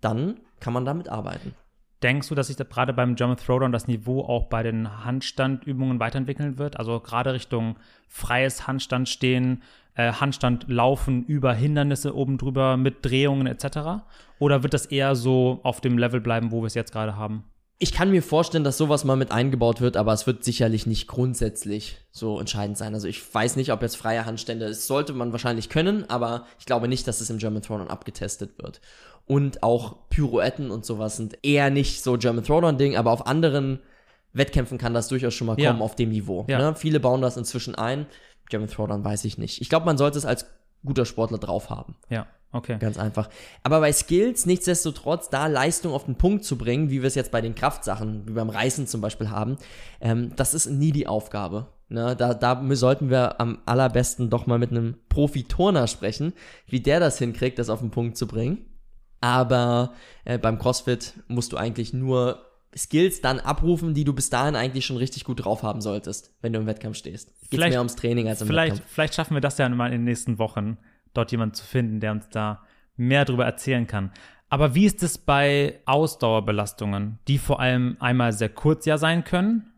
[0.00, 1.54] dann kann man damit arbeiten.
[2.02, 5.98] Denkst du, dass sich da gerade beim German Throwdown das Niveau auch bei den Handstandübungen
[5.98, 6.78] weiterentwickeln wird?
[6.78, 14.04] Also gerade Richtung freies Handstandstehen, äh, Handstand laufen über Hindernisse oben drüber mit Drehungen etc.?
[14.38, 17.44] Oder wird das eher so auf dem Level bleiben, wo wir es jetzt gerade haben?
[17.80, 21.06] Ich kann mir vorstellen, dass sowas mal mit eingebaut wird, aber es wird sicherlich nicht
[21.06, 22.92] grundsätzlich so entscheidend sein.
[22.92, 26.66] Also ich weiß nicht, ob jetzt freie Handstände, es sollte man wahrscheinlich können, aber ich
[26.66, 28.80] glaube nicht, dass es im German Throwdown abgetestet wird.
[29.26, 33.78] Und auch Pyroetten und sowas sind eher nicht so German Throwdown-Ding, aber auf anderen
[34.32, 35.78] Wettkämpfen kann das durchaus schon mal kommen ja.
[35.78, 36.46] auf dem Niveau.
[36.48, 36.58] Ja.
[36.58, 36.74] Ne?
[36.74, 38.06] Viele bauen das inzwischen ein.
[38.48, 39.60] German Throwdown weiß ich nicht.
[39.60, 40.46] Ich glaube, man sollte es als
[40.84, 41.96] guter Sportler drauf haben.
[42.08, 42.26] Ja.
[42.50, 42.78] Okay.
[42.78, 43.28] Ganz einfach.
[43.62, 47.30] Aber bei Skills, nichtsdestotrotz, da Leistung auf den Punkt zu bringen, wie wir es jetzt
[47.30, 49.58] bei den Kraftsachen, wie beim Reißen zum Beispiel haben,
[50.00, 51.66] ähm, das ist nie die Aufgabe.
[51.90, 52.16] Ne?
[52.16, 56.32] Da, da sollten wir am allerbesten doch mal mit einem Profi-Turner sprechen,
[56.66, 58.64] wie der das hinkriegt, das auf den Punkt zu bringen.
[59.20, 59.92] Aber
[60.24, 62.44] äh, beim CrossFit musst du eigentlich nur
[62.76, 66.52] Skills dann abrufen, die du bis dahin eigentlich schon richtig gut drauf haben solltest, wenn
[66.52, 67.32] du im Wettkampf stehst.
[67.50, 68.92] Geht mehr ums Training als im vielleicht, Wettkampf.
[68.92, 70.78] Vielleicht schaffen wir das ja mal in den nächsten Wochen
[71.18, 72.64] dort jemanden zu finden, der uns da
[72.96, 74.12] mehr darüber erzählen kann.
[74.48, 79.72] Aber wie ist es bei Ausdauerbelastungen, die vor allem einmal sehr kurz ja sein können,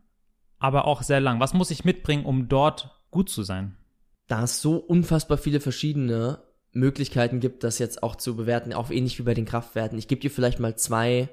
[0.59, 1.39] aber auch sehr lang?
[1.39, 3.75] Was muss ich mitbringen, um dort gut zu sein?
[4.27, 6.39] Da es so unfassbar viele verschiedene
[6.71, 9.97] Möglichkeiten gibt, das jetzt auch zu bewerten, auch ähnlich wie bei den Kraftwerten.
[9.97, 11.27] Ich gebe dir vielleicht mal zwei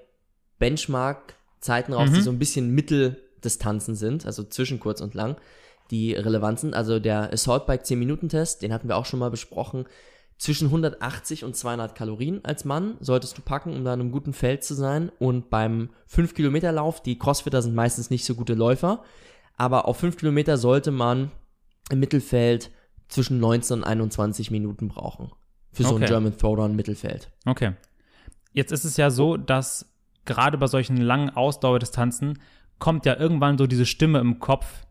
[0.59, 2.15] Benchmark-Zeiten raus, mhm.
[2.15, 5.37] die so ein bisschen Mitteldistanzen sind, also zwischen kurz und lang
[5.91, 6.75] die relevant sind.
[6.75, 9.87] Also der Assault Bike 10 Minuten Test, den hatten wir auch schon mal besprochen.
[10.39, 14.33] Zwischen 180 und 200 Kalorien als Mann solltest du packen, um da in einem guten
[14.33, 15.11] Feld zu sein.
[15.19, 19.03] Und beim 5 Kilometer Lauf, die Crossfitter sind meistens nicht so gute Läufer,
[19.57, 21.33] aber auf 5 Kilometer sollte man
[21.91, 22.71] im Mittelfeld
[23.09, 25.33] zwischen 19 und 21 Minuten brauchen.
[25.73, 26.05] Für so okay.
[26.05, 27.31] ein German Throwdown Mittelfeld.
[27.45, 27.73] Okay.
[28.53, 29.93] Jetzt ist es ja so, dass
[30.25, 32.39] gerade bei solchen langen Ausdauerdistanzen
[32.79, 34.87] kommt ja irgendwann so diese Stimme im Kopf,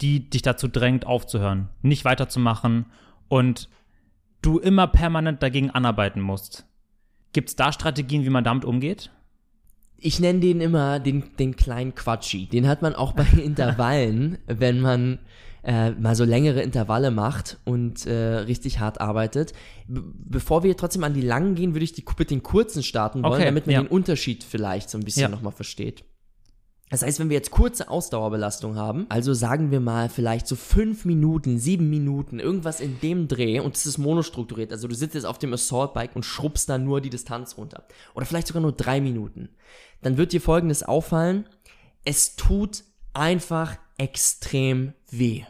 [0.00, 2.86] die dich dazu drängt, aufzuhören, nicht weiterzumachen
[3.28, 3.68] und
[4.42, 6.66] du immer permanent dagegen anarbeiten musst.
[7.32, 9.10] Gibt es da Strategien, wie man damit umgeht?
[9.98, 12.46] Ich nenne den immer den, den kleinen Quatschi.
[12.46, 15.18] Den hat man auch bei Intervallen, wenn man
[15.62, 19.52] äh, mal so längere Intervalle macht und äh, richtig hart arbeitet.
[19.86, 23.22] B bevor wir trotzdem an die langen gehen, würde ich die mit den kurzen starten
[23.22, 23.82] wollen, okay, damit man ja.
[23.82, 25.28] den Unterschied vielleicht so ein bisschen ja.
[25.28, 26.04] nochmal versteht.
[26.90, 31.04] Das heißt, wenn wir jetzt kurze Ausdauerbelastung haben, also sagen wir mal vielleicht so fünf
[31.04, 35.24] Minuten, sieben Minuten, irgendwas in dem Dreh und es ist monostrukturiert, also du sitzt jetzt
[35.24, 37.84] auf dem Assault Bike und schrubbst da nur die Distanz runter
[38.14, 39.50] oder vielleicht sogar nur drei Minuten,
[40.02, 41.48] dann wird dir folgendes auffallen,
[42.04, 42.82] es tut
[43.12, 45.44] einfach extrem weh.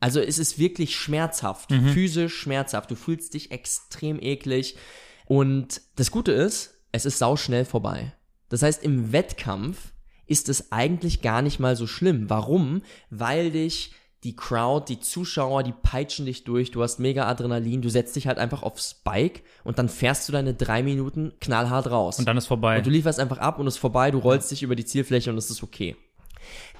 [0.00, 1.90] Also es ist wirklich schmerzhaft, mhm.
[1.90, 4.78] physisch schmerzhaft, du fühlst dich extrem eklig
[5.26, 8.14] und das Gute ist, es ist sauschnell vorbei.
[8.48, 9.92] Das heißt, im Wettkampf
[10.30, 12.30] ist es eigentlich gar nicht mal so schlimm.
[12.30, 12.82] Warum?
[13.10, 17.88] Weil dich die Crowd, die Zuschauer, die peitschen dich durch, du hast mega Adrenalin, du
[17.88, 22.18] setzt dich halt einfach aufs Bike und dann fährst du deine drei Minuten knallhart raus.
[22.18, 22.78] Und dann ist vorbei.
[22.78, 25.30] Und du lieferst einfach ab und es ist vorbei, du rollst dich über die Zielfläche
[25.30, 25.96] und es ist okay.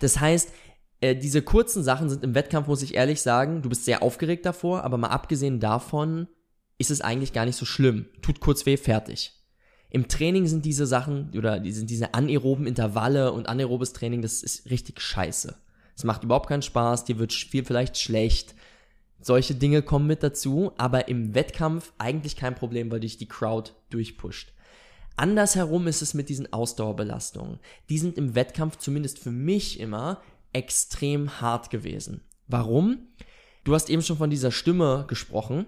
[0.00, 0.52] Das heißt,
[1.00, 4.46] äh, diese kurzen Sachen sind im Wettkampf, muss ich ehrlich sagen, du bist sehr aufgeregt
[4.46, 6.28] davor, aber mal abgesehen davon
[6.78, 8.06] ist es eigentlich gar nicht so schlimm.
[8.22, 9.32] Tut kurz weh, fertig.
[9.90, 14.42] Im Training sind diese Sachen oder die sind diese anaeroben Intervalle und anaerobes Training, das
[14.42, 15.56] ist richtig scheiße.
[15.96, 18.54] Es macht überhaupt keinen Spaß, dir wird viel vielleicht schlecht.
[19.20, 23.72] Solche Dinge kommen mit dazu, aber im Wettkampf eigentlich kein Problem, weil dich die Crowd
[23.90, 24.52] durchpusht.
[25.16, 27.58] Andersherum ist es mit diesen Ausdauerbelastungen.
[27.90, 30.22] Die sind im Wettkampf zumindest für mich immer
[30.52, 32.22] extrem hart gewesen.
[32.46, 33.08] Warum?
[33.64, 35.66] Du hast eben schon von dieser Stimme gesprochen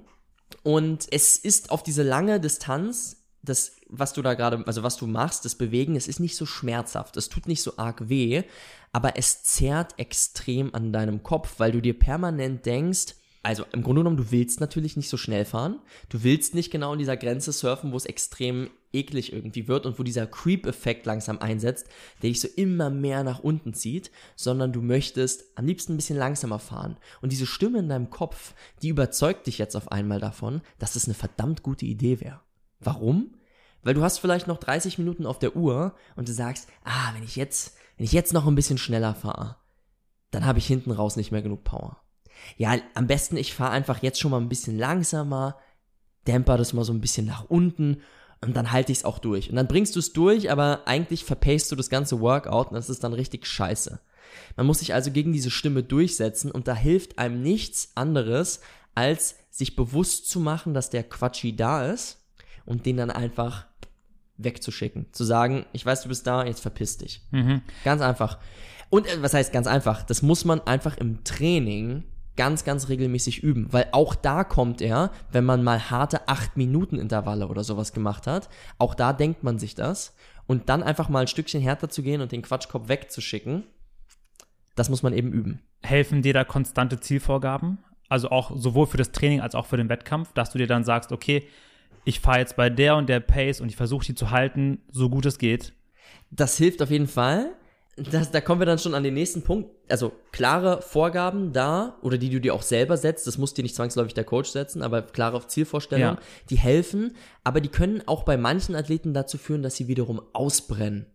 [0.62, 5.06] und es ist auf diese lange Distanz das, was du da gerade, also was du
[5.06, 8.44] machst, das Bewegen, es ist nicht so schmerzhaft, es tut nicht so arg weh,
[8.92, 13.14] aber es zerrt extrem an deinem Kopf, weil du dir permanent denkst,
[13.44, 15.80] also im Grunde genommen, du willst natürlich nicht so schnell fahren.
[16.08, 19.98] Du willst nicht genau in dieser Grenze surfen, wo es extrem eklig irgendwie wird und
[19.98, 21.88] wo dieser Creep-Effekt langsam einsetzt,
[22.22, 26.18] der dich so immer mehr nach unten zieht, sondern du möchtest am liebsten ein bisschen
[26.18, 26.98] langsamer fahren.
[27.20, 31.06] Und diese Stimme in deinem Kopf, die überzeugt dich jetzt auf einmal davon, dass es
[31.06, 32.40] eine verdammt gute Idee wäre.
[32.84, 33.34] Warum?
[33.82, 37.24] Weil du hast vielleicht noch 30 Minuten auf der Uhr und du sagst, ah, wenn
[37.24, 39.56] ich jetzt, wenn ich jetzt noch ein bisschen schneller fahre,
[40.30, 41.98] dann habe ich hinten raus nicht mehr genug Power.
[42.56, 45.58] Ja, am besten ich fahre einfach jetzt schon mal ein bisschen langsamer,
[46.26, 48.02] dämper das mal so ein bisschen nach unten
[48.40, 49.50] und dann halte ich es auch durch.
[49.50, 52.90] Und dann bringst du es durch, aber eigentlich verpayst du das ganze Workout und das
[52.90, 54.00] ist dann richtig scheiße.
[54.56, 58.60] Man muss sich also gegen diese Stimme durchsetzen und da hilft einem nichts anderes,
[58.94, 62.21] als sich bewusst zu machen, dass der Quatschi da ist
[62.64, 63.66] und den dann einfach
[64.36, 65.06] wegzuschicken.
[65.12, 67.22] Zu sagen, ich weiß, du bist da, jetzt verpiss dich.
[67.30, 67.62] Mhm.
[67.84, 68.38] Ganz einfach.
[68.90, 70.02] Und äh, was heißt ganz einfach?
[70.02, 72.04] Das muss man einfach im Training
[72.36, 76.98] ganz, ganz regelmäßig üben, weil auch da kommt er, wenn man mal harte 8 Minuten
[76.98, 78.48] Intervalle oder sowas gemacht hat,
[78.78, 80.14] auch da denkt man sich das
[80.46, 83.64] und dann einfach mal ein Stückchen härter zu gehen und den Quatschkopf wegzuschicken,
[84.76, 85.60] das muss man eben üben.
[85.82, 87.78] Helfen dir da konstante Zielvorgaben?
[88.08, 90.84] Also auch sowohl für das Training als auch für den Wettkampf, dass du dir dann
[90.84, 91.46] sagst, okay,
[92.04, 95.08] ich fahre jetzt bei der und der Pace und ich versuche die zu halten, so
[95.08, 95.72] gut es geht.
[96.30, 97.52] Das hilft auf jeden Fall.
[97.96, 99.70] Das, da kommen wir dann schon an den nächsten Punkt.
[99.90, 103.74] Also klare Vorgaben da oder die du dir auch selber setzt, das muss dir nicht
[103.74, 106.22] zwangsläufig der Coach setzen, aber klare Zielvorstellungen, ja.
[106.48, 111.06] die helfen, aber die können auch bei manchen Athleten dazu führen, dass sie wiederum ausbrennen.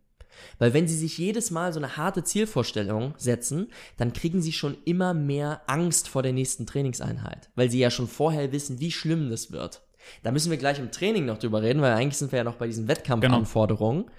[0.60, 4.78] Weil wenn sie sich jedes Mal so eine harte Zielvorstellung setzen, dann kriegen sie schon
[4.86, 9.32] immer mehr Angst vor der nächsten Trainingseinheit, weil sie ja schon vorher wissen, wie schlimm
[9.32, 9.82] das wird.
[10.24, 12.56] Da müssen wir gleich im Training noch drüber reden, weil eigentlich sind wir ja noch
[12.56, 14.04] bei diesen Wettkampfanforderungen.
[14.04, 14.16] Genau.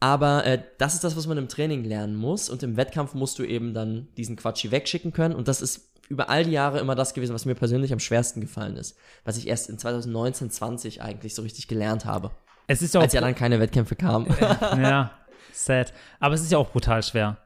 [0.00, 2.50] Aber äh, das ist das, was man im Training lernen muss.
[2.50, 5.34] Und im Wettkampf musst du eben dann diesen Quatschi wegschicken können.
[5.34, 8.40] Und das ist über all die Jahre immer das gewesen, was mir persönlich am schwersten
[8.40, 8.96] gefallen ist.
[9.24, 12.30] Was ich erst in 2019, 20 eigentlich so richtig gelernt habe.
[12.66, 14.26] Es ist ja auch als ja dann keine Wettkämpfe kamen.
[14.40, 15.12] ja,
[15.52, 15.92] sad.
[16.20, 17.38] Aber es ist ja auch brutal schwer,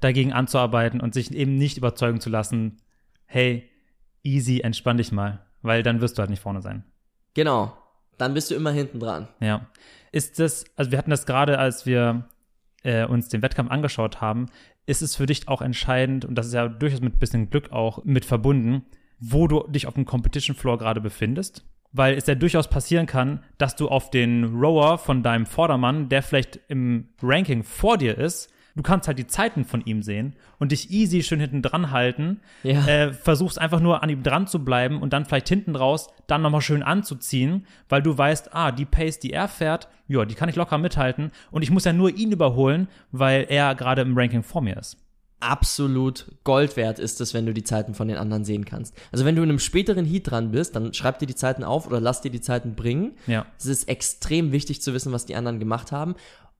[0.00, 2.78] dagegen anzuarbeiten und sich eben nicht überzeugen zu lassen,
[3.26, 3.68] hey,
[4.22, 5.40] easy, entspann dich mal.
[5.62, 6.84] Weil dann wirst du halt nicht vorne sein.
[7.36, 7.76] Genau.
[8.16, 9.28] Dann bist du immer hinten dran.
[9.40, 9.66] Ja.
[10.10, 12.24] Ist das, also wir hatten das gerade, als wir
[12.82, 14.46] äh, uns den Wettkampf angeschaut haben,
[14.86, 17.72] ist es für dich auch entscheidend, und das ist ja durchaus mit ein bisschen Glück
[17.72, 18.86] auch mit verbunden,
[19.20, 21.62] wo du dich auf dem Competition Floor gerade befindest?
[21.92, 26.22] Weil es ja durchaus passieren kann, dass du auf den Rower von deinem Vordermann, der
[26.22, 30.72] vielleicht im Ranking vor dir ist, du kannst halt die Zeiten von ihm sehen und
[30.72, 32.40] dich easy schön hinten dran halten.
[32.62, 32.86] Ja.
[32.86, 36.42] Äh, versuchst einfach nur an ihm dran zu bleiben und dann vielleicht hinten raus dann
[36.42, 40.48] nochmal schön anzuziehen, weil du weißt, ah, die Pace, die er fährt, ja, die kann
[40.48, 44.42] ich locker mithalten und ich muss ja nur ihn überholen, weil er gerade im Ranking
[44.42, 44.98] vor mir ist
[45.40, 48.94] absolut Gold wert ist es, wenn du die Zeiten von den anderen sehen kannst.
[49.12, 51.86] Also wenn du in einem späteren Heat dran bist, dann schreib dir die Zeiten auf
[51.86, 53.12] oder lass dir die Zeiten bringen.
[53.26, 53.46] Ja.
[53.58, 56.14] Es ist extrem wichtig zu wissen, was die anderen gemacht haben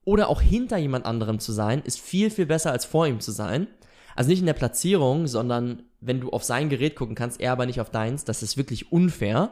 [0.07, 3.31] oder auch hinter jemand anderem zu sein, ist viel, viel besser als vor ihm zu
[3.31, 3.67] sein.
[4.15, 7.65] Also nicht in der Platzierung, sondern wenn du auf sein Gerät gucken kannst, er aber
[7.65, 9.51] nicht auf deins, das ist wirklich unfair,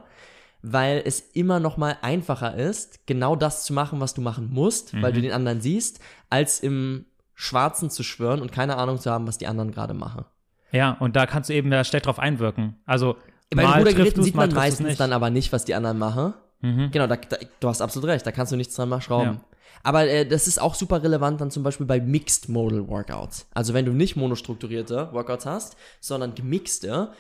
[0.62, 4.94] weil es immer noch mal einfacher ist, genau das zu machen, was du machen musst,
[4.94, 5.02] mhm.
[5.02, 5.24] weil du mhm.
[5.24, 6.00] den anderen siehst,
[6.30, 7.04] als im
[7.34, 10.24] Schwarzen zu schwören und keine Ahnung zu haben, was die anderen gerade machen.
[10.72, 12.78] Ja, und da kannst du eben ja schlecht drauf einwirken.
[12.86, 13.18] Also
[13.54, 16.34] bei den Rudergeräten sieht man meistens dann aber nicht, was die anderen machen.
[16.62, 16.92] Mhm.
[16.92, 19.34] Genau, da, da, du hast absolut recht, da kannst du nichts dran mal schrauben.
[19.34, 19.55] Ja.
[19.86, 23.48] Aber äh, das ist auch super relevant dann zum Beispiel bei Mixed Modal Workouts.
[23.54, 27.12] Also wenn du nicht monostrukturierte Workouts hast, sondern gemixte,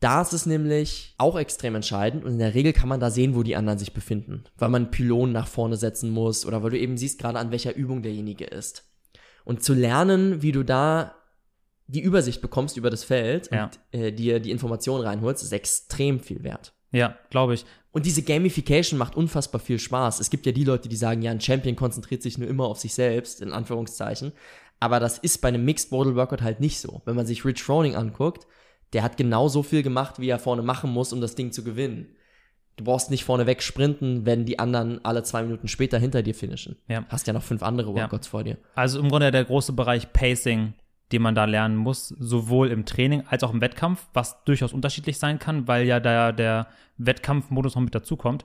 [0.00, 3.36] da ist es nämlich auch extrem entscheidend und in der Regel kann man da sehen,
[3.36, 6.78] wo die anderen sich befinden, weil man Pylonen nach vorne setzen muss oder weil du
[6.78, 8.84] eben siehst gerade an welcher Übung derjenige ist.
[9.44, 11.14] Und zu lernen, wie du da
[11.86, 13.66] die Übersicht bekommst über das Feld ja.
[13.66, 16.72] und äh, dir die Informationen reinholst, ist extrem viel wert.
[16.90, 17.64] Ja, glaube ich.
[17.96, 20.20] Und diese Gamification macht unfassbar viel Spaß.
[20.20, 22.78] Es gibt ja die Leute, die sagen, ja, ein Champion konzentriert sich nur immer auf
[22.78, 24.32] sich selbst, in Anführungszeichen.
[24.80, 27.00] Aber das ist bei einem Mixed Model Workout halt nicht so.
[27.06, 28.46] Wenn man sich Rich Froning anguckt,
[28.92, 31.64] der hat genau so viel gemacht, wie er vorne machen muss, um das Ding zu
[31.64, 32.14] gewinnen.
[32.76, 36.76] Du brauchst nicht vorneweg sprinten, wenn die anderen alle zwei Minuten später hinter dir finishen.
[36.88, 37.06] Ja.
[37.08, 38.30] Hast ja noch fünf andere Workouts ja.
[38.30, 38.58] vor dir.
[38.74, 40.74] Also im Grunde der große Bereich Pacing
[41.12, 45.18] den man da lernen muss, sowohl im Training als auch im Wettkampf, was durchaus unterschiedlich
[45.18, 46.66] sein kann, weil ja da der
[46.98, 48.44] Wettkampfmodus noch mit dazukommt.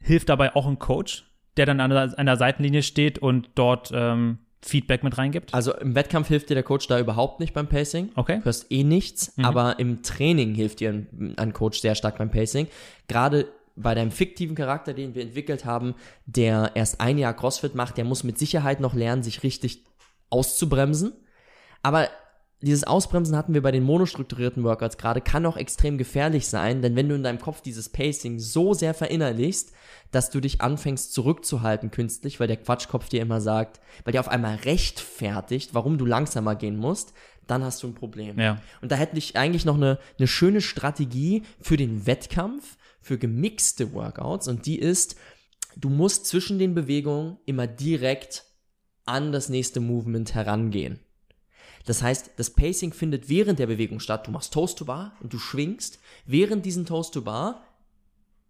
[0.00, 1.24] Hilft dabei auch ein Coach,
[1.56, 5.54] der dann an der, an der Seitenlinie steht und dort ähm, Feedback mit reingibt?
[5.54, 8.10] Also im Wettkampf hilft dir der Coach da überhaupt nicht beim Pacing.
[8.16, 8.38] Okay.
[8.38, 9.44] Du hörst eh nichts, mhm.
[9.44, 12.66] aber im Training hilft dir ein, ein Coach sehr stark beim Pacing.
[13.06, 15.94] Gerade bei deinem fiktiven Charakter, den wir entwickelt haben,
[16.26, 19.84] der erst ein Jahr CrossFit macht, der muss mit Sicherheit noch lernen, sich richtig
[20.30, 21.12] auszubremsen.
[21.84, 22.08] Aber
[22.62, 26.96] dieses Ausbremsen hatten wir bei den monostrukturierten Workouts gerade, kann auch extrem gefährlich sein, denn
[26.96, 29.72] wenn du in deinem Kopf dieses Pacing so sehr verinnerlichst,
[30.10, 34.28] dass du dich anfängst zurückzuhalten künstlich, weil der Quatschkopf dir immer sagt, weil der auf
[34.28, 37.12] einmal rechtfertigt, warum du langsamer gehen musst,
[37.46, 38.40] dann hast du ein Problem.
[38.40, 38.62] Ja.
[38.80, 43.92] Und da hätte ich eigentlich noch eine, eine schöne Strategie für den Wettkampf, für gemixte
[43.92, 45.16] Workouts und die ist,
[45.76, 48.44] du musst zwischen den Bewegungen immer direkt
[49.04, 51.00] an das nächste Movement herangehen.
[51.84, 54.26] Das heißt, das Pacing findet während der Bewegung statt.
[54.26, 55.98] Du machst Toast to Bar und du schwingst.
[56.24, 57.62] Während diesen Toast to Bar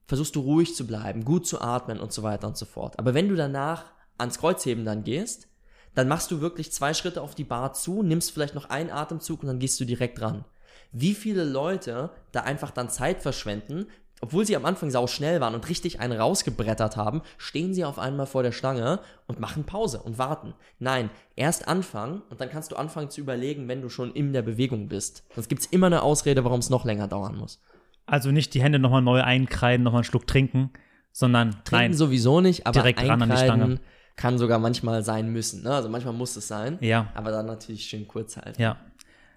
[0.07, 2.99] versuchst du ruhig zu bleiben, gut zu atmen und so weiter und so fort.
[2.99, 3.87] Aber wenn du danach
[4.19, 5.49] ans Kreuzheben dann gehst,
[5.95, 9.43] dann machst du wirklich zwei Schritte auf die Bar zu, nimmst vielleicht noch einen Atemzug
[9.43, 10.45] und dann gehst du direkt ran.
[10.93, 13.87] Wie viele Leute da einfach dann Zeit verschwenden,
[14.25, 17.99] obwohl sie am Anfang sau schnell waren und richtig einen rausgebrettert haben, stehen sie auf
[17.99, 20.55] einmal vor der Stange und machen Pause und warten.
[20.79, 24.41] Nein, erst anfangen und dann kannst du anfangen zu überlegen, wenn du schon in der
[24.41, 25.25] Bewegung bist.
[25.35, 27.61] Sonst gibt es immer eine Ausrede, warum es noch länger dauern muss.
[28.07, 30.71] Also nicht die Hände nochmal neu einkreiden, nochmal einen Schluck trinken,
[31.13, 33.81] sondern trinken nein, sowieso nicht, aber direkt ran an die Stange.
[34.17, 35.65] kann sogar manchmal sein müssen.
[35.65, 35.71] Ne?
[35.71, 36.79] Also manchmal muss es sein.
[36.81, 37.09] Ja.
[37.13, 38.63] Aber dann natürlich schön kurz halten.
[38.63, 38.79] Ja.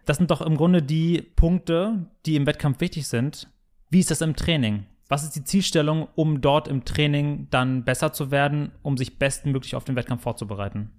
[0.06, 3.50] Das sind doch im Grunde die Punkte, die im Wettkampf wichtig sind,
[3.90, 4.86] wie ist das im Training?
[5.10, 9.76] Was ist die Zielstellung, um dort im Training dann besser zu werden, um sich bestmöglich
[9.76, 10.92] auf den Wettkampf vorzubereiten?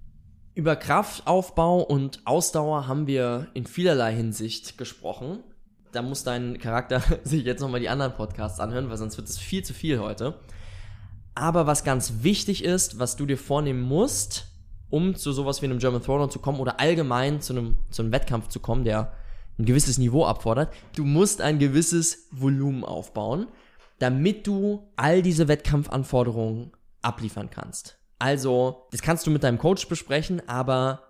[0.55, 5.41] Über Kraftaufbau und Ausdauer haben wir in vielerlei Hinsicht gesprochen.
[5.93, 9.39] Da muss dein Charakter sich jetzt nochmal die anderen Podcasts anhören, weil sonst wird es
[9.39, 10.35] viel zu viel heute.
[11.35, 14.47] Aber was ganz wichtig ist, was du dir vornehmen musst,
[14.91, 18.13] um zu sowas wie einem German Throwdown zu kommen oder allgemein zu einem, zu einem
[18.13, 19.13] Wettkampf zu kommen, der
[19.59, 20.73] ein gewisses Niveau abfordert.
[20.95, 23.49] Du musst ein gewisses Volumen aufbauen,
[23.99, 27.99] damit du all diese Wettkampfanforderungen abliefern kannst.
[28.19, 31.03] Also, das kannst du mit deinem Coach besprechen, aber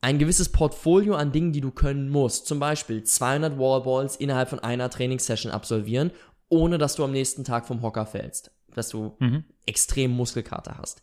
[0.00, 2.46] ein gewisses Portfolio an Dingen, die du können musst.
[2.46, 6.10] Zum Beispiel 200 Wallballs innerhalb von einer Trainingssession absolvieren,
[6.48, 8.50] ohne dass du am nächsten Tag vom Hocker fällst.
[8.74, 9.44] Dass du mhm.
[9.66, 11.02] extrem Muskelkater hast.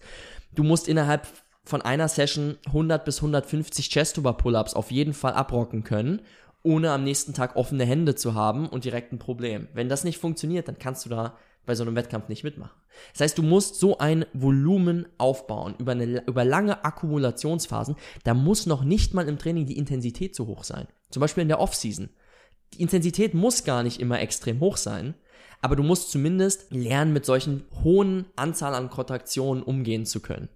[0.54, 1.28] Du musst innerhalb
[1.64, 6.22] von einer Session 100 bis 150 Chest-Over-Pull-Ups auf jeden Fall abrocken können
[6.68, 9.70] ohne am nächsten Tag offene Hände zu haben und direkt ein Problem.
[9.74, 12.78] Wenn das nicht funktioniert, dann kannst du da bei so einem Wettkampf nicht mitmachen.
[13.13, 17.95] Das heißt, du musst so ein Volumen aufbauen über, eine, über lange Akkumulationsphasen.
[18.26, 20.88] Da muss noch nicht mal im Training die Intensität zu hoch sein.
[21.09, 22.09] Zum Beispiel in der Offseason.
[22.74, 25.13] Die Intensität muss gar nicht immer extrem hoch sein,
[25.61, 30.49] aber du musst zumindest lernen, mit solchen hohen Anzahl an Kontraktionen umgehen zu können.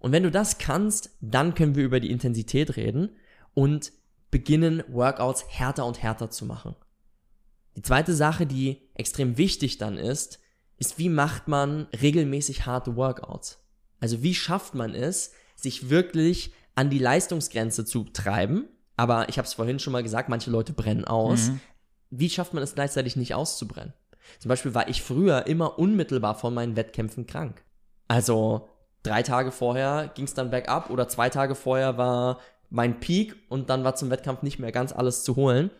[0.00, 3.10] Und wenn du das kannst, dann können wir über die Intensität reden
[3.54, 3.92] und
[4.34, 6.74] beginnen, Workouts härter und härter zu machen.
[7.76, 10.40] Die zweite Sache, die extrem wichtig dann ist,
[10.76, 13.64] ist, wie macht man regelmäßig harte Workouts?
[14.00, 18.64] Also wie schafft man es, sich wirklich an die Leistungsgrenze zu treiben?
[18.96, 21.50] Aber ich habe es vorhin schon mal gesagt, manche Leute brennen aus.
[21.50, 21.60] Mhm.
[22.10, 23.94] Wie schafft man es gleichzeitig nicht auszubrennen?
[24.40, 27.62] Zum Beispiel war ich früher immer unmittelbar von meinen Wettkämpfen krank.
[28.08, 28.68] Also
[29.04, 32.40] drei Tage vorher ging es dann bergab oder zwei Tage vorher war
[32.74, 35.70] mein Peak und dann war zum Wettkampf nicht mehr ganz alles zu holen.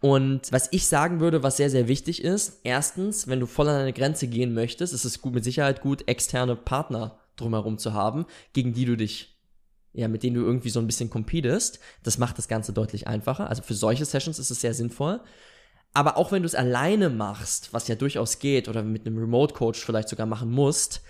[0.00, 3.78] Und was ich sagen würde, was sehr, sehr wichtig ist, erstens, wenn du voll an
[3.78, 8.26] deine Grenze gehen möchtest, ist es gut, mit Sicherheit gut, externe Partner drumherum zu haben,
[8.52, 9.36] gegen die du dich,
[9.94, 11.80] ja, mit denen du irgendwie so ein bisschen competest.
[12.04, 13.48] Das macht das Ganze deutlich einfacher.
[13.48, 15.20] Also für solche Sessions ist es sehr sinnvoll.
[15.92, 19.54] Aber auch wenn du es alleine machst, was ja durchaus geht, oder mit einem Remote
[19.54, 21.02] Coach vielleicht sogar machen musst,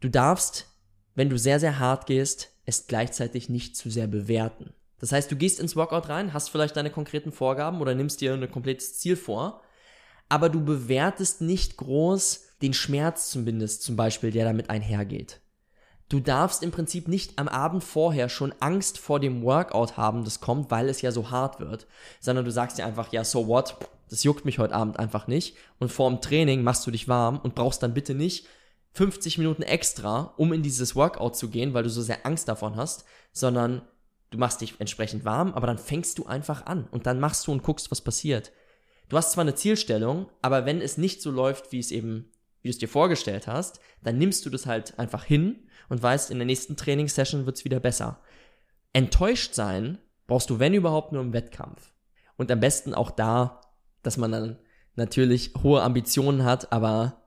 [0.00, 0.66] du darfst,
[1.14, 4.74] wenn du sehr, sehr hart gehst, es gleichzeitig nicht zu sehr bewerten.
[5.00, 8.34] Das heißt, du gehst ins Workout rein, hast vielleicht deine konkreten Vorgaben oder nimmst dir
[8.34, 9.62] ein komplettes Ziel vor,
[10.28, 15.40] aber du bewertest nicht groß den Schmerz zumindest zum Beispiel, der damit einhergeht.
[16.08, 20.40] Du darfst im Prinzip nicht am Abend vorher schon Angst vor dem Workout haben, das
[20.40, 21.86] kommt, weil es ja so hart wird,
[22.18, 23.76] sondern du sagst dir einfach, ja, so what,
[24.08, 27.38] das juckt mich heute Abend einfach nicht und vor dem Training machst du dich warm
[27.38, 28.46] und brauchst dann bitte nicht
[28.94, 32.76] 50 Minuten extra, um in dieses Workout zu gehen, weil du so sehr Angst davon
[32.76, 33.82] hast, sondern
[34.30, 37.52] du machst dich entsprechend warm, aber dann fängst du einfach an und dann machst du
[37.52, 38.52] und guckst, was passiert.
[39.08, 42.68] Du hast zwar eine Zielstellung, aber wenn es nicht so läuft, wie es eben, wie
[42.68, 46.38] du es dir vorgestellt hast, dann nimmst du das halt einfach hin und weißt, in
[46.38, 48.20] der nächsten Trainingssession wird es wieder besser.
[48.92, 51.92] Enttäuscht sein brauchst du, wenn überhaupt, nur im Wettkampf.
[52.36, 53.62] Und am besten auch da,
[54.02, 54.58] dass man dann
[54.94, 57.22] natürlich hohe Ambitionen hat, aber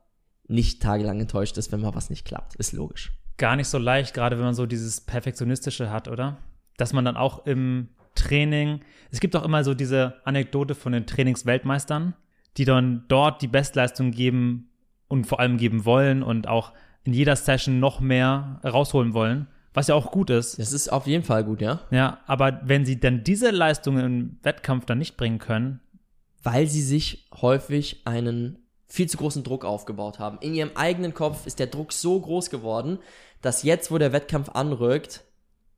[0.48, 2.56] nicht tagelang enttäuscht ist, wenn mal was nicht klappt.
[2.56, 3.12] Ist logisch.
[3.38, 6.38] Gar nicht so leicht, gerade wenn man so dieses Perfektionistische hat, oder?
[6.78, 11.06] Dass man dann auch im Training, es gibt auch immer so diese Anekdote von den
[11.06, 12.14] Trainingsweltmeistern,
[12.58, 14.70] die dann dort die Bestleistung geben
[15.08, 19.88] und vor allem geben wollen und auch in jeder Session noch mehr rausholen wollen, was
[19.88, 20.60] ja auch gut ist.
[20.60, 21.82] Das ist auf jeden Fall gut, ja.
[21.92, 25.80] Ja, aber wenn sie dann diese Leistungen im Wettkampf dann nicht bringen können,
[26.44, 28.58] weil sie sich häufig einen
[28.88, 30.38] viel zu großen Druck aufgebaut haben.
[30.42, 33.00] In ihrem eigenen Kopf ist der Druck so groß geworden,
[33.42, 35.24] dass jetzt, wo der Wettkampf anrückt,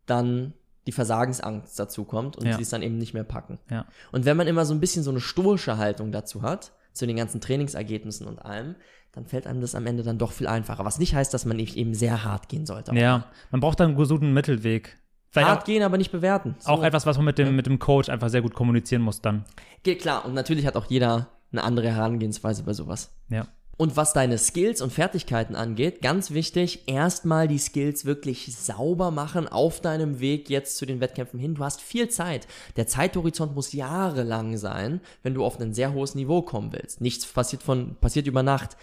[0.07, 0.53] dann
[0.85, 2.55] die Versagensangst dazu kommt und ja.
[2.55, 3.59] sie es dann eben nicht mehr packen.
[3.69, 3.85] Ja.
[4.11, 7.15] Und wenn man immer so ein bisschen so eine stoische Haltung dazu hat, zu den
[7.15, 8.75] ganzen Trainingsergebnissen und allem,
[9.13, 10.85] dann fällt einem das am Ende dann doch viel einfacher.
[10.85, 12.93] Was nicht heißt, dass man eben sehr hart gehen sollte.
[12.95, 14.97] Ja, man braucht dann einen gesunden Mittelweg.
[15.29, 16.55] Vielleicht hart auch, gehen, aber nicht bewerten.
[16.59, 16.71] So.
[16.71, 17.51] Auch etwas, was man mit dem, ja.
[17.51, 19.45] mit dem Coach einfach sehr gut kommunizieren muss dann.
[19.83, 20.25] Geht klar.
[20.25, 23.15] Und natürlich hat auch jeder eine andere Herangehensweise bei sowas.
[23.29, 23.47] Ja.
[23.83, 29.45] Und was deine Skills und Fertigkeiten angeht, ganz wichtig, erstmal die Skills wirklich sauber machen
[29.45, 31.55] auf deinem Weg jetzt zu den Wettkämpfen hin.
[31.55, 32.47] Du hast viel Zeit.
[32.77, 37.01] Der Zeithorizont muss jahrelang sein, wenn du auf ein sehr hohes Niveau kommen willst.
[37.01, 38.77] Nichts passiert von, passiert über Nacht.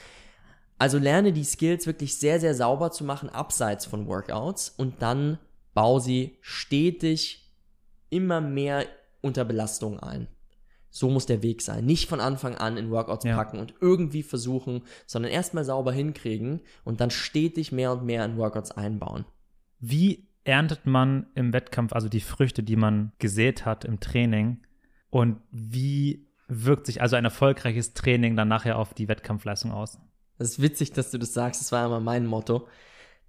[0.77, 5.39] Also lerne die Skills wirklich sehr, sehr sauber zu machen, abseits von Workouts und dann
[5.73, 7.51] bau sie stetig
[8.11, 8.85] immer mehr
[9.23, 10.29] unter Belastung ein.
[10.91, 11.87] So muss der Weg sein.
[11.87, 13.37] Nicht von Anfang an in Workouts ja.
[13.37, 18.37] packen und irgendwie versuchen, sondern erstmal sauber hinkriegen und dann stetig mehr und mehr in
[18.37, 19.25] Workouts einbauen.
[19.79, 24.59] Wie erntet man im Wettkampf also die Früchte, die man gesät hat im Training?
[25.11, 29.99] Und wie wirkt sich also ein erfolgreiches Training dann nachher auf die Wettkampfleistung aus?
[30.39, 31.61] Es ist witzig, dass du das sagst.
[31.61, 32.67] Das war immer mein Motto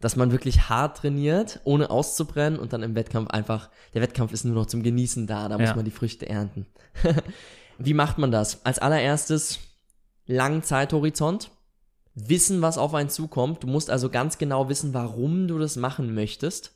[0.01, 4.43] dass man wirklich hart trainiert, ohne auszubrennen und dann im Wettkampf einfach, der Wettkampf ist
[4.43, 5.61] nur noch zum Genießen da, da ja.
[5.65, 6.65] muss man die Früchte ernten.
[7.77, 8.65] Wie macht man das?
[8.65, 9.59] Als allererstes
[10.25, 11.51] langen Zeithorizont,
[12.13, 13.63] wissen, was auf einen zukommt.
[13.63, 16.73] Du musst also ganz genau wissen, warum du das machen möchtest.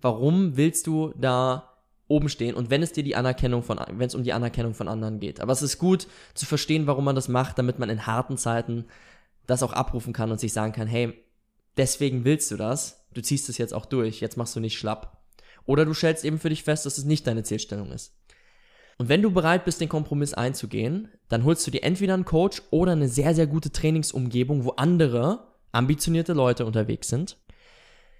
[0.00, 1.74] Warum willst du da
[2.06, 4.88] oben stehen und wenn es dir die Anerkennung von, wenn es um die Anerkennung von
[4.88, 5.40] anderen geht.
[5.40, 8.84] Aber es ist gut zu verstehen, warum man das macht, damit man in harten Zeiten
[9.46, 11.23] das auch abrufen kann und sich sagen kann, hey,
[11.76, 15.22] deswegen willst du das, du ziehst es jetzt auch durch, jetzt machst du nicht schlapp.
[15.66, 18.14] Oder du stellst eben für dich fest, dass es nicht deine Zielstellung ist.
[18.98, 22.62] Und wenn du bereit bist, den Kompromiss einzugehen, dann holst du dir entweder einen Coach
[22.70, 27.36] oder eine sehr, sehr gute Trainingsumgebung, wo andere ambitionierte Leute unterwegs sind.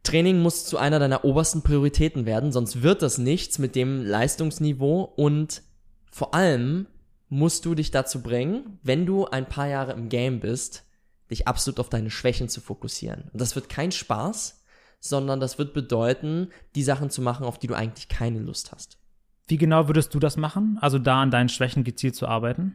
[0.02, 5.02] Training muss zu einer deiner obersten Prioritäten werden, sonst wird das nichts mit dem Leistungsniveau
[5.16, 5.62] und
[6.10, 6.86] vor allem
[7.28, 10.83] musst du dich dazu bringen, wenn du ein paar Jahre im Game bist,
[11.30, 13.30] dich absolut auf deine Schwächen zu fokussieren.
[13.32, 14.62] Und das wird kein Spaß,
[15.00, 18.98] sondern das wird bedeuten, die Sachen zu machen, auf die du eigentlich keine Lust hast.
[19.46, 20.78] Wie genau würdest du das machen?
[20.80, 22.74] Also da an deinen Schwächen gezielt zu arbeiten?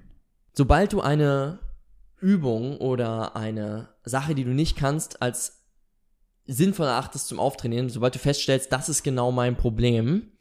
[0.54, 1.60] Sobald du eine
[2.22, 5.64] Übung oder eine Sache, die du nicht kannst, als
[6.46, 10.32] sinnvoll erachtest zum Auftrainieren, sobald du feststellst, das ist genau mein Problem,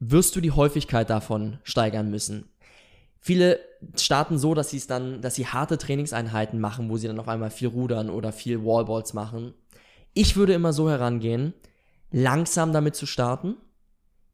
[0.00, 2.49] wirst du die Häufigkeit davon steigern müssen.
[3.20, 3.60] Viele
[3.96, 7.28] starten so, dass sie es dann, dass sie harte Trainingseinheiten machen, wo sie dann auf
[7.28, 9.54] einmal viel rudern oder viel Wallballs machen.
[10.14, 11.54] Ich würde immer so herangehen,
[12.10, 13.56] langsam damit zu starten,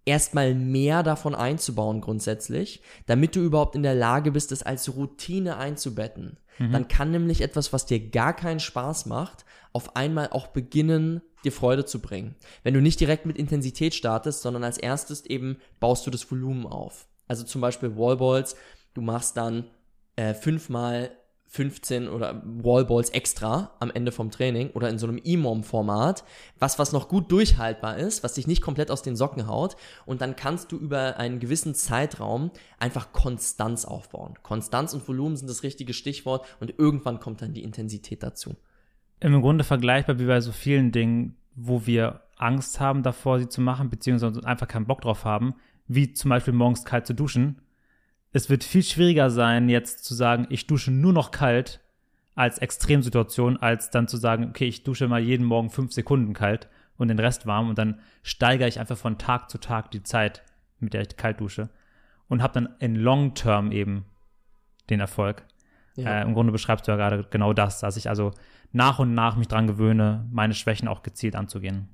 [0.04, 5.56] erstmal mehr davon einzubauen grundsätzlich, damit du überhaupt in der Lage bist, es als Routine
[5.56, 6.38] einzubetten.
[6.58, 6.72] Mhm.
[6.72, 11.52] Dann kann nämlich etwas, was dir gar keinen Spaß macht, auf einmal auch beginnen, dir
[11.52, 12.36] Freude zu bringen.
[12.62, 16.66] Wenn du nicht direkt mit Intensität startest, sondern als erstes eben baust du das Volumen
[16.66, 17.08] auf.
[17.28, 18.56] Also zum Beispiel Wallballs
[18.96, 19.64] du machst dann
[20.16, 21.10] äh, fünfmal
[21.48, 26.24] 15 oder Wallballs extra am Ende vom Training oder in so einem EMOM-Format,
[26.58, 29.76] was, was noch gut durchhaltbar ist, was dich nicht komplett aus den Socken haut
[30.06, 34.34] und dann kannst du über einen gewissen Zeitraum einfach Konstanz aufbauen.
[34.42, 38.56] Konstanz und Volumen sind das richtige Stichwort und irgendwann kommt dann die Intensität dazu.
[39.20, 43.60] Im Grunde vergleichbar wie bei so vielen Dingen, wo wir Angst haben davor, sie zu
[43.60, 45.54] machen, beziehungsweise einfach keinen Bock drauf haben,
[45.86, 47.62] wie zum Beispiel morgens kalt zu duschen,
[48.36, 51.80] es wird viel schwieriger sein, jetzt zu sagen, ich dusche nur noch kalt
[52.34, 56.68] als Extremsituation, als dann zu sagen, okay, ich dusche mal jeden Morgen fünf Sekunden kalt
[56.98, 60.42] und den Rest warm und dann steigere ich einfach von Tag zu Tag die Zeit,
[60.80, 61.70] mit der ich kalt dusche
[62.28, 64.04] und habe dann in Long Term eben
[64.90, 65.42] den Erfolg.
[65.94, 66.20] Ja.
[66.20, 68.32] Äh, Im Grunde beschreibst du ja gerade genau das, dass ich also
[68.70, 71.88] nach und nach mich dran gewöhne, meine Schwächen auch gezielt anzugehen.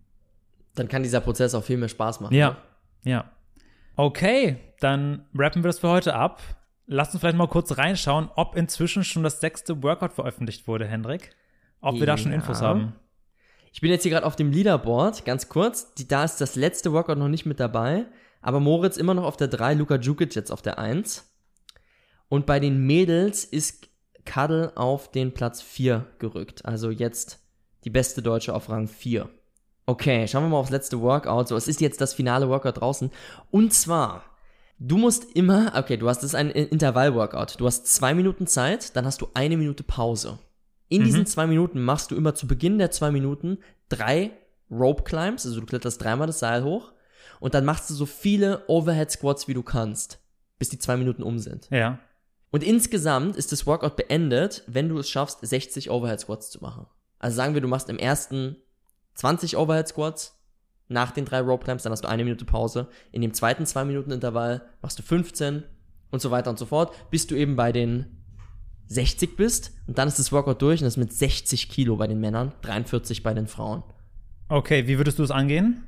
[0.74, 2.34] Dann kann dieser Prozess auch viel mehr Spaß machen.
[2.34, 2.57] Ja,
[3.05, 3.12] ne?
[3.12, 3.30] ja.
[3.97, 6.43] Okay, dann rappen wir das für heute ab.
[6.86, 11.36] Lass uns vielleicht mal kurz reinschauen, ob inzwischen schon das sechste Workout veröffentlicht wurde, Hendrik.
[11.80, 12.07] Ob wir ja.
[12.07, 12.95] da schon Infos haben.
[13.72, 15.95] Ich bin jetzt hier gerade auf dem Leaderboard, ganz kurz.
[15.95, 18.07] Die, da ist das letzte Workout noch nicht mit dabei.
[18.40, 21.30] Aber Moritz immer noch auf der 3, Luka Djukic jetzt auf der 1.
[22.28, 23.88] Und bei den Mädels ist
[24.24, 26.64] Kadel auf den Platz 4 gerückt.
[26.64, 27.40] Also jetzt
[27.84, 29.28] die beste Deutsche auf Rang 4.
[29.93, 31.49] Okay, schauen wir mal aufs letzte Workout.
[31.49, 33.11] So, es ist jetzt das finale Workout draußen.
[33.51, 34.24] Und zwar,
[34.78, 37.61] du musst immer, okay, du hast, das ist ein Intervall-Workout.
[37.61, 40.38] Du hast zwei Minuten Zeit, dann hast du eine Minute Pause.
[40.88, 41.05] In mhm.
[41.05, 43.59] diesen zwei Minuten machst du immer zu Beginn der zwei Minuten
[43.90, 44.30] drei
[44.70, 46.93] Rope Climbs, also du kletterst dreimal das Seil hoch
[47.38, 50.20] und dann machst du so viele Overhead Squats, wie du kannst,
[50.59, 51.68] bis die zwei Minuten um sind.
[51.68, 51.99] Ja.
[52.51, 56.86] Und insgesamt ist das Workout beendet, wenn du es schaffst, 60 Overhead Squats zu machen.
[57.18, 58.57] Also sagen wir, du machst im ersten
[59.15, 60.39] 20 Overhead Squats
[60.89, 62.89] nach den drei Rope Climbs, dann hast du eine Minute Pause.
[63.13, 65.63] In dem zweiten 2 Minuten Intervall machst du 15
[66.11, 68.23] und so weiter und so fort, bis du eben bei den
[68.89, 72.07] 60 bist und dann ist das Workout durch und das ist mit 60 Kilo bei
[72.07, 73.83] den Männern, 43 bei den Frauen.
[74.49, 75.85] Okay, wie würdest du es angehen?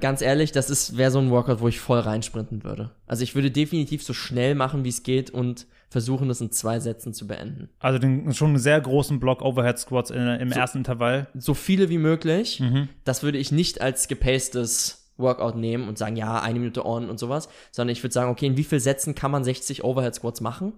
[0.00, 2.90] Ganz ehrlich, das wäre so ein Workout, wo ich voll reinsprinten würde.
[3.06, 6.80] Also ich würde definitiv so schnell machen, wie es geht und versuchen, das in zwei
[6.80, 7.68] Sätzen zu beenden.
[7.78, 11.28] Also den, schon einen sehr großen Block Overhead Squats in, im so, ersten Intervall.
[11.34, 12.58] So viele wie möglich.
[12.58, 12.88] Mhm.
[13.04, 17.18] Das würde ich nicht als gepacedes Workout nehmen und sagen, ja, eine Minute on und
[17.18, 20.40] sowas, sondern ich würde sagen, okay, in wie viel Sätzen kann man 60 Overhead Squats
[20.40, 20.72] machen?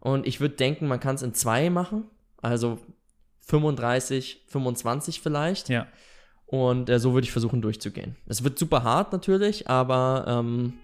[0.00, 2.04] Und ich würde denken, man kann es in zwei machen.
[2.42, 2.78] Also
[3.46, 5.68] 35, 25 vielleicht.
[5.68, 5.86] Ja.
[6.52, 8.14] Und äh, so würde ich versuchen durchzugehen.
[8.26, 10.74] Es wird super hart natürlich, aber ähm,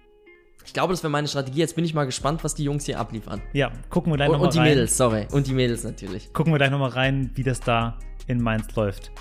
[0.65, 1.59] ich glaube, das wäre meine Strategie.
[1.59, 3.39] Jetzt bin ich mal gespannt, was die Jungs hier abliefern.
[3.53, 4.57] Ja, gucken wir gleich nochmal rein.
[4.57, 5.27] Und die Mädels, sorry.
[5.31, 6.33] Und die Mädels natürlich.
[6.33, 9.11] Gucken wir gleich nochmal rein, wie das da in Mainz läuft.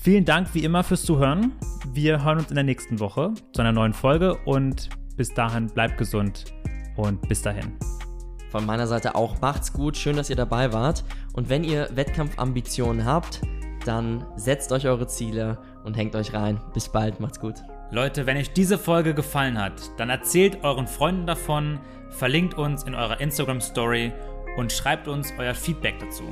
[0.00, 1.50] Vielen Dank wie immer fürs Zuhören.
[1.92, 5.98] Wir hören uns in der nächsten Woche zu einer neuen Folge und bis dahin bleibt
[5.98, 6.44] gesund
[6.96, 7.72] und bis dahin.
[8.52, 11.02] Von meiner Seite auch macht's gut, schön, dass ihr dabei wart.
[11.32, 13.40] Und wenn ihr Wettkampfambitionen habt,
[13.84, 16.60] dann setzt euch eure Ziele und hängt euch rein.
[16.74, 17.56] Bis bald, macht's gut.
[17.90, 21.78] Leute, wenn euch diese Folge gefallen hat, dann erzählt euren Freunden davon,
[22.10, 24.12] verlinkt uns in eurer Instagram Story
[24.56, 26.24] und schreibt uns euer Feedback dazu.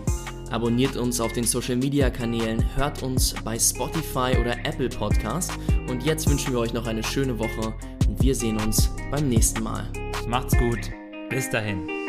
[0.51, 5.53] Abonniert uns auf den Social Media Kanälen, hört uns bei Spotify oder Apple Podcast
[5.89, 7.73] und jetzt wünschen wir euch noch eine schöne Woche
[8.09, 9.87] und wir sehen uns beim nächsten Mal.
[10.27, 10.91] Macht's gut.
[11.29, 12.00] Bis dahin.